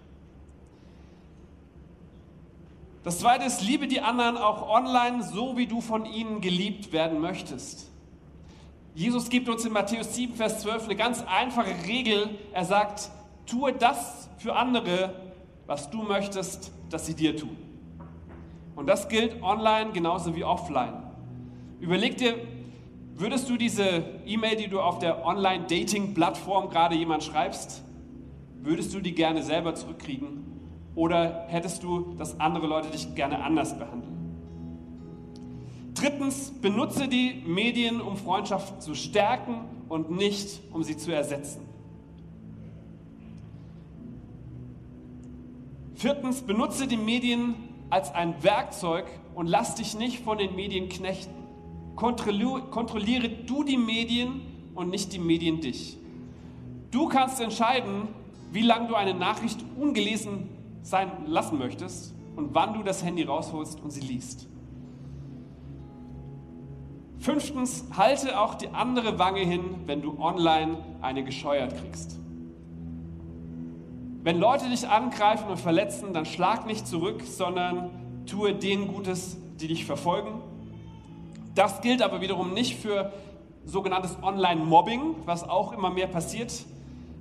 Das 3.04 3.20
zweite 3.20 3.46
ist, 3.46 3.62
liebe 3.62 3.88
die 3.88 4.02
anderen 4.02 4.38
auch 4.38 4.70
online, 4.70 5.24
so 5.24 5.58
wie 5.58 5.68
du 5.68 5.82
von 5.82 6.06
ihnen 6.06 6.42
geliebt 6.42 6.92
werden 6.92 7.22
möchtest. 7.22 7.90
Jesus 8.96 9.30
gibt 9.30 9.48
uns 9.48 9.64
in 9.64 9.72
Matthäus 9.72 10.16
7, 10.16 10.34
Vers 10.36 10.62
12 10.62 10.86
eine 10.86 10.96
ganz 10.96 11.24
einfache 11.24 11.74
Regel. 11.88 12.30
Er 12.52 12.66
sagt, 12.66 13.12
tue 13.46 13.72
das 13.72 14.28
für 14.40 14.56
andere, 14.56 15.14
was 15.68 15.90
du 15.92 16.02
möchtest, 16.02 16.72
dass 16.90 17.06
sie 17.06 17.14
dir 17.14 17.38
tun. 17.38 17.56
Und 18.76 18.88
das 18.88 19.08
gilt 19.08 19.42
online 19.44 19.92
genauso 19.92 20.36
wie 20.36 20.44
offline. 20.44 20.94
Überleg 21.80 22.18
dir, 22.18 22.36
würdest 23.16 23.50
du 23.50 23.58
diese 23.58 24.04
E-Mail, 24.26 24.56
die 24.56 24.68
du 24.68 24.80
auf 24.80 25.00
der 25.00 25.26
Online-Dating-Plattform 25.26 26.70
gerade 26.70 26.96
jemand 26.96 27.24
schreibst, 27.24 27.84
würdest 28.62 28.94
du 28.94 29.00
die 29.00 29.14
gerne 29.14 29.44
selber 29.44 29.76
zurückkriegen? 29.76 30.57
Oder 30.98 31.46
hättest 31.48 31.84
du, 31.84 32.16
dass 32.18 32.40
andere 32.40 32.66
Leute 32.66 32.90
dich 32.90 33.14
gerne 33.14 33.44
anders 33.44 33.78
behandeln? 33.78 34.18
Drittens, 35.94 36.52
benutze 36.60 37.08
die 37.08 37.44
Medien, 37.46 38.02
um 38.02 38.18
Freundschaften 38.18 38.82
zu 38.82 38.96
stärken 38.96 39.60
und 39.90 40.10
nicht, 40.10 40.60
um 40.74 40.82
sie 40.82 40.98
zu 40.98 41.14
ersetzen. 41.14 41.62
Viertens, 45.94 46.42
benutze 46.42 46.88
die 46.88 46.98
Medien 46.98 47.54
als 47.92 48.12
ein 48.16 48.44
Werkzeug 48.44 49.06
und 49.36 49.46
lass 49.46 49.76
dich 49.76 49.96
nicht 49.96 50.24
von 50.24 50.40
den 50.40 50.56
Medien 50.56 50.90
knechten. 50.90 51.36
Kontrolliere 51.96 53.30
du 53.30 53.64
die 53.64 53.78
Medien 53.78 54.42
und 54.74 54.90
nicht 54.90 55.14
die 55.14 55.20
Medien 55.20 55.62
dich. 55.62 55.96
Du 56.90 57.08
kannst 57.08 57.40
entscheiden, 57.40 58.08
wie 58.52 58.64
lange 58.64 58.88
du 58.88 58.96
eine 58.96 59.14
Nachricht 59.14 59.64
ungelesen 59.80 60.57
sein 60.88 61.12
lassen 61.26 61.58
möchtest 61.58 62.16
und 62.36 62.56
wann 62.56 62.74
du 62.74 62.82
das 62.82 63.04
Handy 63.04 63.24
rausholst 63.24 63.82
und 63.82 63.92
sie 63.92 64.00
liest. 64.00 64.48
Fünftens, 67.20 67.84
halte 67.98 68.40
auch 68.40 68.56
die 68.56 68.70
andere 68.70 69.20
Wange 69.20 69.42
hin, 69.42 69.64
wenn 69.86 70.02
du 70.02 70.18
online 70.20 70.78
eine 71.02 71.24
gescheuert 71.24 71.76
kriegst. 71.76 72.20
Wenn 74.24 74.40
Leute 74.40 74.70
dich 74.70 74.88
angreifen 74.88 75.50
und 75.50 75.58
verletzen, 75.58 76.14
dann 76.14 76.26
schlag 76.26 76.66
nicht 76.68 76.88
zurück, 76.88 77.24
sondern 77.24 77.90
tue 78.26 78.54
denen 78.54 78.88
Gutes, 78.88 79.38
die 79.60 79.68
dich 79.68 79.86
verfolgen. 79.86 80.42
Das 81.56 81.82
gilt 81.82 82.02
aber 82.02 82.22
wiederum 82.22 82.54
nicht 82.54 82.76
für 82.76 83.12
sogenanntes 83.66 84.18
Online-Mobbing, 84.22 85.16
was 85.26 85.44
auch 85.44 85.74
immer 85.74 85.90
mehr 85.90 86.08
passiert. 86.08 86.54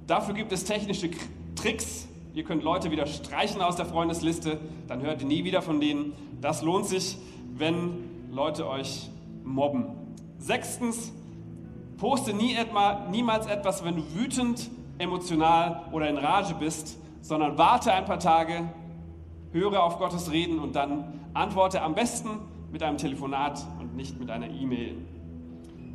Dafür 0.07 0.35
gibt 0.35 0.53
es 0.53 0.65
technische 0.65 1.11
Tricks. 1.57 2.07
Ihr 2.37 2.45
könnt 2.45 2.63
Leute 2.63 2.91
wieder 2.91 3.07
streichen 3.07 3.63
aus 3.63 3.77
der 3.77 3.87
Freundesliste, 3.87 4.61
dann 4.89 5.01
hört 5.01 5.23
ihr 5.23 5.27
nie 5.27 5.45
wieder 5.45 5.63
von 5.63 5.81
denen. 5.81 6.13
Das 6.43 6.61
lohnt 6.61 6.85
sich, 6.85 7.17
wenn 7.55 8.31
Leute 8.31 8.69
euch 8.69 9.09
mobben. 9.43 9.87
Sechstens, 10.37 11.15
poste 11.97 12.35
nie 12.35 12.55
etwa, 12.55 13.07
niemals 13.11 13.47
etwas, 13.47 13.83
wenn 13.87 13.97
du 13.97 14.03
wütend, 14.15 14.69
emotional 14.99 15.85
oder 15.93 16.11
in 16.11 16.19
Rage 16.19 16.55
bist, 16.57 16.99
sondern 17.23 17.57
warte 17.57 17.95
ein 17.95 18.05
paar 18.05 18.19
Tage, 18.21 18.69
höre 19.53 19.83
auf 19.83 19.97
Gottes 19.97 20.31
Reden 20.31 20.59
und 20.59 20.77
dann 20.77 21.23
antworte 21.33 21.81
am 21.81 21.95
besten 21.95 22.29
mit 22.71 22.83
einem 22.83 22.99
Telefonat 22.99 23.67
und 23.81 23.97
nicht 23.97 24.21
mit 24.21 24.31
einer 24.31 24.51
E-Mail. 24.51 24.99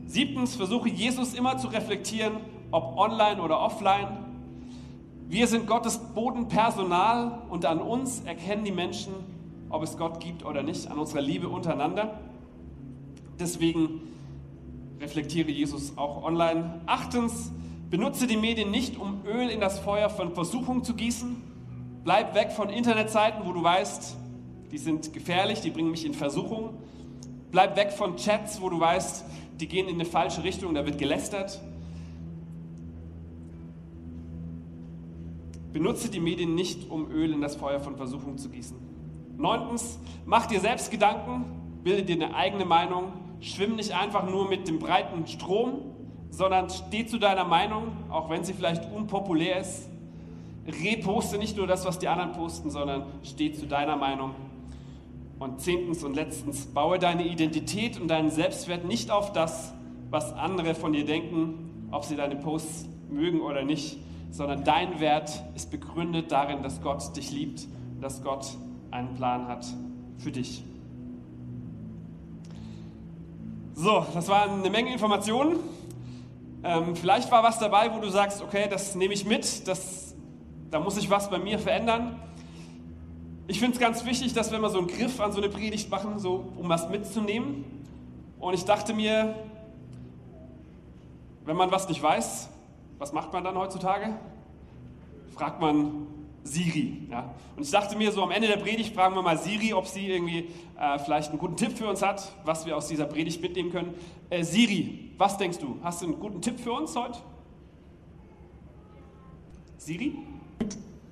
Siebtens, 0.07 0.55
versuche 0.55 0.89
Jesus 0.89 1.35
immer 1.35 1.59
zu 1.59 1.67
reflektieren, 1.67 2.37
ob 2.71 2.97
online 2.97 3.39
oder 3.39 3.59
offline. 3.59 4.20
Wir 5.31 5.47
sind 5.47 5.65
Gottes 5.65 5.97
Bodenpersonal 5.97 7.43
und 7.47 7.63
an 7.63 7.79
uns 7.79 8.19
erkennen 8.25 8.65
die 8.65 8.73
Menschen, 8.73 9.13
ob 9.69 9.81
es 9.81 9.95
Gott 9.97 10.19
gibt 10.19 10.43
oder 10.43 10.61
nicht, 10.61 10.91
an 10.91 10.99
unserer 10.99 11.21
Liebe 11.21 11.47
untereinander. 11.47 12.19
Deswegen 13.39 14.01
reflektiere 14.99 15.49
Jesus 15.49 15.97
auch 15.97 16.21
online. 16.25 16.81
Achtens, 16.85 17.49
benutze 17.89 18.27
die 18.27 18.35
Medien 18.35 18.71
nicht, 18.71 18.99
um 18.99 19.21
Öl 19.25 19.47
in 19.47 19.61
das 19.61 19.79
Feuer 19.79 20.09
von 20.09 20.33
Versuchung 20.33 20.83
zu 20.83 20.95
gießen. 20.95 21.41
Bleib 22.03 22.35
weg 22.35 22.51
von 22.51 22.67
Internetseiten, 22.69 23.47
wo 23.47 23.53
du 23.53 23.63
weißt, 23.63 24.17
die 24.69 24.77
sind 24.79 25.13
gefährlich, 25.13 25.61
die 25.61 25.69
bringen 25.69 25.91
mich 25.91 26.05
in 26.05 26.13
Versuchung. 26.13 26.71
Bleib 27.51 27.77
weg 27.77 27.93
von 27.93 28.17
Chats, 28.17 28.61
wo 28.61 28.67
du 28.67 28.81
weißt, 28.81 29.23
die 29.61 29.69
gehen 29.69 29.87
in 29.87 29.95
eine 29.95 30.03
falsche 30.03 30.43
Richtung, 30.43 30.73
da 30.73 30.85
wird 30.85 30.97
gelästert. 30.97 31.61
Benutze 35.73 36.09
die 36.09 36.19
Medien 36.19 36.55
nicht, 36.55 36.89
um 36.89 37.09
Öl 37.11 37.33
in 37.33 37.41
das 37.41 37.55
Feuer 37.55 37.79
von 37.79 37.95
Versuchung 37.95 38.37
zu 38.37 38.49
gießen. 38.49 38.77
Neuntens, 39.37 39.99
mach 40.25 40.45
dir 40.45 40.59
selbst 40.59 40.91
Gedanken, 40.91 41.45
bilde 41.83 42.03
dir 42.03 42.15
eine 42.15 42.35
eigene 42.35 42.65
Meinung 42.65 43.13
Schwimm 43.41 43.75
nicht 43.75 43.93
einfach 43.93 44.29
nur 44.29 44.47
mit 44.47 44.67
dem 44.67 44.77
breiten 44.77 45.25
Strom, 45.25 45.81
sondern 46.29 46.69
steh 46.69 47.07
zu 47.07 47.17
deiner 47.17 47.43
Meinung, 47.43 47.91
auch 48.09 48.29
wenn 48.29 48.43
sie 48.43 48.53
vielleicht 48.53 48.89
unpopulär 48.93 49.59
ist. 49.59 49.89
Reposte 50.67 51.39
nicht 51.39 51.57
nur 51.57 51.65
das, 51.65 51.83
was 51.85 51.97
die 51.97 52.07
anderen 52.07 52.33
posten, 52.33 52.69
sondern 52.69 53.05
steh 53.23 53.51
zu 53.51 53.65
deiner 53.65 53.95
Meinung. 53.95 54.35
Und 55.39 55.59
zehntens 55.59 56.03
und 56.03 56.15
letztens, 56.15 56.67
baue 56.67 56.99
deine 56.99 57.25
Identität 57.25 57.99
und 57.99 58.09
deinen 58.09 58.29
Selbstwert 58.29 58.85
nicht 58.85 59.09
auf 59.09 59.33
das, 59.33 59.73
was 60.11 60.33
andere 60.33 60.75
von 60.75 60.93
dir 60.93 61.03
denken, 61.03 61.87
ob 61.89 62.05
sie 62.05 62.15
deine 62.15 62.35
Posts 62.35 62.87
mögen 63.09 63.41
oder 63.41 63.63
nicht, 63.63 63.97
sondern 64.31 64.63
dein 64.63 64.99
Wert 64.99 65.43
ist 65.55 65.69
begründet 65.69 66.31
darin, 66.31 66.63
dass 66.63 66.81
Gott 66.81 67.15
dich 67.15 67.31
liebt 67.31 67.67
dass 68.01 68.23
Gott 68.23 68.47
einen 68.89 69.13
Plan 69.15 69.47
hat 69.47 69.65
für 70.17 70.31
dich. 70.31 70.63
So, 73.75 74.05
das 74.13 74.27
waren 74.27 74.59
eine 74.59 74.69
Menge 74.69 74.91
Informationen. 74.91 75.59
Ähm, 76.63 76.95
vielleicht 76.95 77.31
war 77.31 77.43
was 77.43 77.57
dabei, 77.59 77.93
wo 77.95 77.99
du 77.99 78.09
sagst, 78.09 78.41
okay, 78.41 78.67
das 78.69 78.95
nehme 78.95 79.13
ich 79.13 79.25
mit, 79.25 79.67
das, 79.67 80.15
da 80.69 80.79
muss 80.79 80.95
sich 80.95 81.09
was 81.09 81.29
bei 81.29 81.39
mir 81.39 81.57
verändern. 81.57 82.19
Ich 83.47 83.59
finde 83.59 83.75
es 83.75 83.79
ganz 83.79 84.05
wichtig, 84.05 84.33
dass 84.33 84.51
wir 84.51 84.59
mal 84.59 84.69
so 84.69 84.77
einen 84.77 84.87
Griff 84.87 85.19
an 85.19 85.31
so 85.31 85.39
eine 85.39 85.49
Predigt 85.49 85.89
machen, 85.89 86.19
so, 86.19 86.51
um 86.57 86.69
was 86.69 86.89
mitzunehmen. 86.89 87.65
Und 88.39 88.53
ich 88.53 88.65
dachte 88.65 88.93
mir, 88.93 89.35
wenn 91.45 91.55
man 91.55 91.71
was 91.71 91.89
nicht 91.89 92.01
weiß, 92.01 92.49
was 93.01 93.13
macht 93.13 93.33
man 93.33 93.43
dann 93.43 93.57
heutzutage? 93.57 94.13
Fragt 95.33 95.59
man 95.59 96.05
Siri. 96.43 97.07
Ja. 97.09 97.33
Und 97.55 97.63
ich 97.63 97.71
dachte 97.71 97.97
mir, 97.97 98.11
so 98.11 98.21
am 98.21 98.29
Ende 98.29 98.47
der 98.47 98.57
Predigt 98.57 98.93
fragen 98.93 99.15
wir 99.15 99.23
mal 99.23 99.39
Siri, 99.39 99.73
ob 99.73 99.87
sie 99.87 100.07
irgendwie 100.07 100.49
äh, 100.79 100.99
vielleicht 100.99 101.31
einen 101.31 101.39
guten 101.39 101.57
Tipp 101.57 101.75
für 101.75 101.89
uns 101.89 102.03
hat, 102.03 102.31
was 102.45 102.67
wir 102.67 102.77
aus 102.77 102.87
dieser 102.87 103.05
Predigt 103.05 103.41
mitnehmen 103.41 103.71
können. 103.71 103.95
Äh, 104.29 104.43
Siri, 104.43 105.13
was 105.17 105.35
denkst 105.37 105.57
du? 105.57 105.77
Hast 105.81 106.03
du 106.03 106.05
einen 106.05 106.19
guten 106.19 106.41
Tipp 106.41 106.59
für 106.59 106.73
uns 106.73 106.95
heute? 106.95 107.17
Siri? 109.77 110.15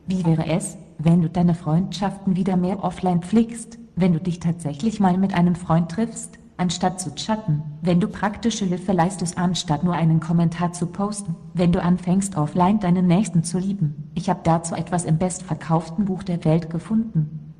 Wie 0.05 0.23
wäre 0.25 0.45
es, 0.45 0.77
wenn 0.99 1.23
du 1.23 1.29
deine 1.29 1.55
Freundschaften 1.55 2.35
wieder 2.35 2.55
mehr 2.55 2.83
offline 2.83 3.23
pflegst, 3.23 3.79
wenn 3.95 4.13
du 4.13 4.19
dich 4.19 4.39
tatsächlich 4.39 4.99
mal 4.99 5.17
mit 5.17 5.33
einem 5.33 5.55
Freund 5.55 5.89
triffst? 5.89 6.38
Anstatt 6.59 6.99
zu 6.99 7.15
chatten, 7.15 7.63
wenn 7.81 7.99
du 7.99 8.07
praktische 8.07 8.65
Hilfe 8.65 8.91
leistest, 8.91 9.37
anstatt 9.37 9.83
nur 9.83 9.93
einen 9.93 10.19
Kommentar 10.19 10.73
zu 10.73 10.87
posten, 10.87 11.35
wenn 11.53 11.71
du 11.71 11.81
anfängst 11.81 12.35
offline 12.35 12.79
deinen 12.79 13.07
Nächsten 13.07 13.43
zu 13.43 13.57
lieben. 13.57 14.11
Ich 14.13 14.29
habe 14.29 14.41
dazu 14.43 14.75
etwas 14.75 15.05
im 15.05 15.17
bestverkauften 15.17 16.05
Buch 16.05 16.23
der 16.23 16.43
Welt 16.45 16.69
gefunden. 16.69 17.53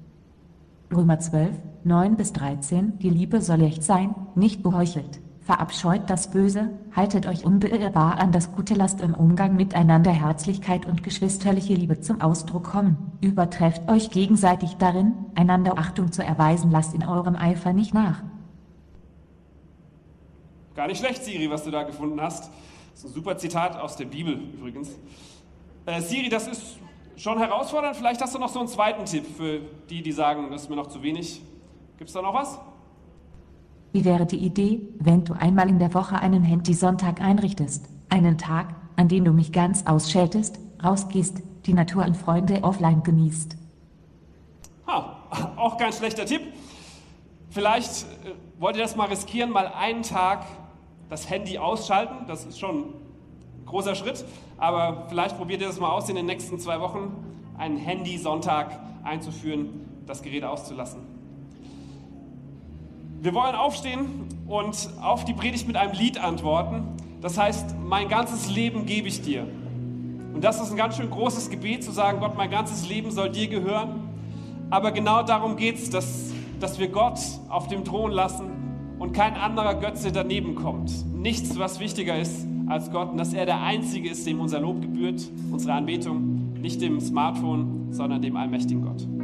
Römer 0.93 1.19
12, 1.19 1.51
9 1.83 2.15
bis 2.15 2.33
13, 2.33 2.99
die 2.99 3.09
Liebe 3.09 3.41
soll 3.41 3.61
echt 3.61 3.83
sein, 3.83 4.15
nicht 4.35 4.63
geheuchelt. 4.63 5.21
Verabscheut 5.41 6.09
das 6.09 6.29
Böse, 6.29 6.69
haltet 6.95 7.25
euch 7.25 7.45
unbeirrbar 7.45 8.19
an 8.19 8.31
das 8.31 8.51
Gute, 8.51 8.75
lasst 8.75 9.01
im 9.01 9.15
Umgang 9.15 9.55
miteinander 9.55 10.11
Herzlichkeit 10.11 10.85
und 10.85 11.03
geschwisterliche 11.03 11.73
Liebe 11.73 12.01
zum 12.01 12.21
Ausdruck 12.21 12.65
kommen. 12.65 12.97
Übertrefft 13.21 13.89
euch 13.89 14.11
gegenseitig 14.11 14.75
darin, 14.77 15.13
einander 15.35 15.77
Achtung 15.77 16.11
zu 16.11 16.23
erweisen, 16.23 16.69
lasst 16.69 16.93
in 16.93 17.03
eurem 17.03 17.35
Eifer 17.35 17.73
nicht 17.73 17.93
nach. 17.93 18.21
Gar 20.79 20.87
nicht 20.87 20.99
schlecht, 20.99 21.25
Siri, 21.25 21.49
was 21.49 21.65
du 21.65 21.71
da 21.71 21.83
gefunden 21.83 22.21
hast. 22.21 22.49
Das 22.93 23.03
ist 23.03 23.07
ein 23.07 23.13
super 23.13 23.37
Zitat 23.37 23.75
aus 23.75 23.97
der 23.97 24.05
Bibel 24.05 24.35
übrigens. 24.35 24.91
Äh, 25.85 25.99
Siri, 25.99 26.29
das 26.29 26.47
ist 26.47 26.77
schon 27.17 27.37
herausfordernd. 27.37 27.97
Vielleicht 27.97 28.21
hast 28.21 28.33
du 28.33 28.39
noch 28.39 28.47
so 28.47 28.59
einen 28.59 28.69
zweiten 28.69 29.03
Tipp 29.03 29.25
für 29.35 29.59
die, 29.89 30.01
die 30.01 30.13
sagen, 30.13 30.47
das 30.49 30.61
ist 30.61 30.69
mir 30.69 30.77
noch 30.77 30.87
zu 30.87 31.03
wenig. 31.03 31.41
Gibt 31.97 32.07
es 32.07 32.13
da 32.13 32.21
noch 32.21 32.33
was? 32.33 32.61
Wie 33.91 34.05
wäre 34.05 34.25
die 34.25 34.37
Idee, 34.37 34.79
wenn 34.99 35.25
du 35.25 35.33
einmal 35.33 35.67
in 35.67 35.79
der 35.79 35.93
Woche 35.93 36.17
einen 36.17 36.43
Handy-Sonntag 36.43 37.19
einrichtest? 37.19 37.89
Einen 38.07 38.37
Tag, 38.37 38.73
an 38.95 39.09
dem 39.09 39.25
du 39.25 39.33
mich 39.33 39.51
ganz 39.51 39.85
ausschaltest, 39.85 40.61
rausgehst, 40.81 41.41
die 41.65 41.73
Natur 41.73 42.05
und 42.05 42.15
Freunde 42.15 42.63
offline 42.63 43.03
genießt. 43.03 43.57
Ha, 44.87 45.53
auch 45.57 45.75
kein 45.75 45.91
schlechter 45.91 46.25
Tipp. 46.25 46.43
Vielleicht 47.49 48.03
äh, 48.23 48.31
wollt 48.59 48.77
ihr 48.77 48.83
das 48.83 48.95
mal 48.95 49.09
riskieren, 49.09 49.51
mal 49.51 49.67
einen 49.67 50.03
Tag 50.03 50.45
das 51.09 51.29
Handy 51.29 51.57
ausschalten. 51.57 52.25
Das 52.27 52.45
ist 52.45 52.59
schon 52.59 52.77
ein 52.79 53.65
großer 53.65 53.95
Schritt, 53.95 54.23
aber 54.57 55.05
vielleicht 55.09 55.37
probiert 55.37 55.61
ihr 55.61 55.67
das 55.67 55.79
mal 55.79 55.89
aus 55.89 56.07
in 56.09 56.15
den 56.15 56.25
nächsten 56.25 56.59
zwei 56.59 56.79
Wochen, 56.79 57.11
einen 57.57 57.77
Handy-Sonntag 57.77 58.79
einzuführen, 59.03 59.85
das 60.05 60.21
Gerät 60.21 60.43
auszulassen. 60.43 61.01
Wir 63.21 63.33
wollen 63.33 63.55
aufstehen 63.55 64.27
und 64.47 64.89
auf 65.01 65.25
die 65.25 65.33
Predigt 65.33 65.67
mit 65.67 65.75
einem 65.75 65.91
Lied 65.93 66.17
antworten. 66.17 66.87
Das 67.21 67.37
heißt, 67.37 67.75
mein 67.77 68.07
ganzes 68.07 68.49
Leben 68.49 68.85
gebe 68.85 69.09
ich 69.09 69.21
dir. 69.21 69.45
Und 70.33 70.41
das 70.41 70.61
ist 70.61 70.71
ein 70.71 70.77
ganz 70.77 70.95
schön 70.95 71.09
großes 71.09 71.49
Gebet 71.49 71.83
zu 71.83 71.91
sagen, 71.91 72.21
Gott, 72.21 72.37
mein 72.37 72.49
ganzes 72.49 72.87
Leben 72.87 73.11
soll 73.11 73.29
dir 73.29 73.49
gehören. 73.49 74.09
Aber 74.69 74.91
genau 74.91 75.21
darum 75.21 75.57
geht 75.57 75.75
es, 75.75 75.89
dass, 75.89 76.31
dass 76.61 76.79
wir 76.79 76.87
Gott 76.87 77.19
auf 77.49 77.67
dem 77.67 77.83
Thron 77.83 78.11
lassen 78.11 78.58
und 78.99 79.13
kein 79.13 79.33
anderer 79.35 79.75
Götze 79.75 80.11
daneben 80.11 80.55
kommt. 80.55 80.91
Nichts, 81.15 81.57
was 81.57 81.79
wichtiger 81.79 82.19
ist 82.19 82.45
als 82.67 82.91
Gott 82.91 83.11
und 83.11 83.17
dass 83.17 83.33
er 83.33 83.45
der 83.45 83.63
Einzige 83.63 84.09
ist, 84.09 84.27
dem 84.27 84.39
unser 84.39 84.59
Lob 84.59 84.81
gebührt, 84.81 85.27
unsere 85.51 85.73
Anbetung, 85.73 86.53
nicht 86.61 86.81
dem 86.81 86.99
Smartphone, 86.99 87.87
sondern 87.91 88.21
dem 88.21 88.35
allmächtigen 88.35 88.83
Gott. 88.83 89.18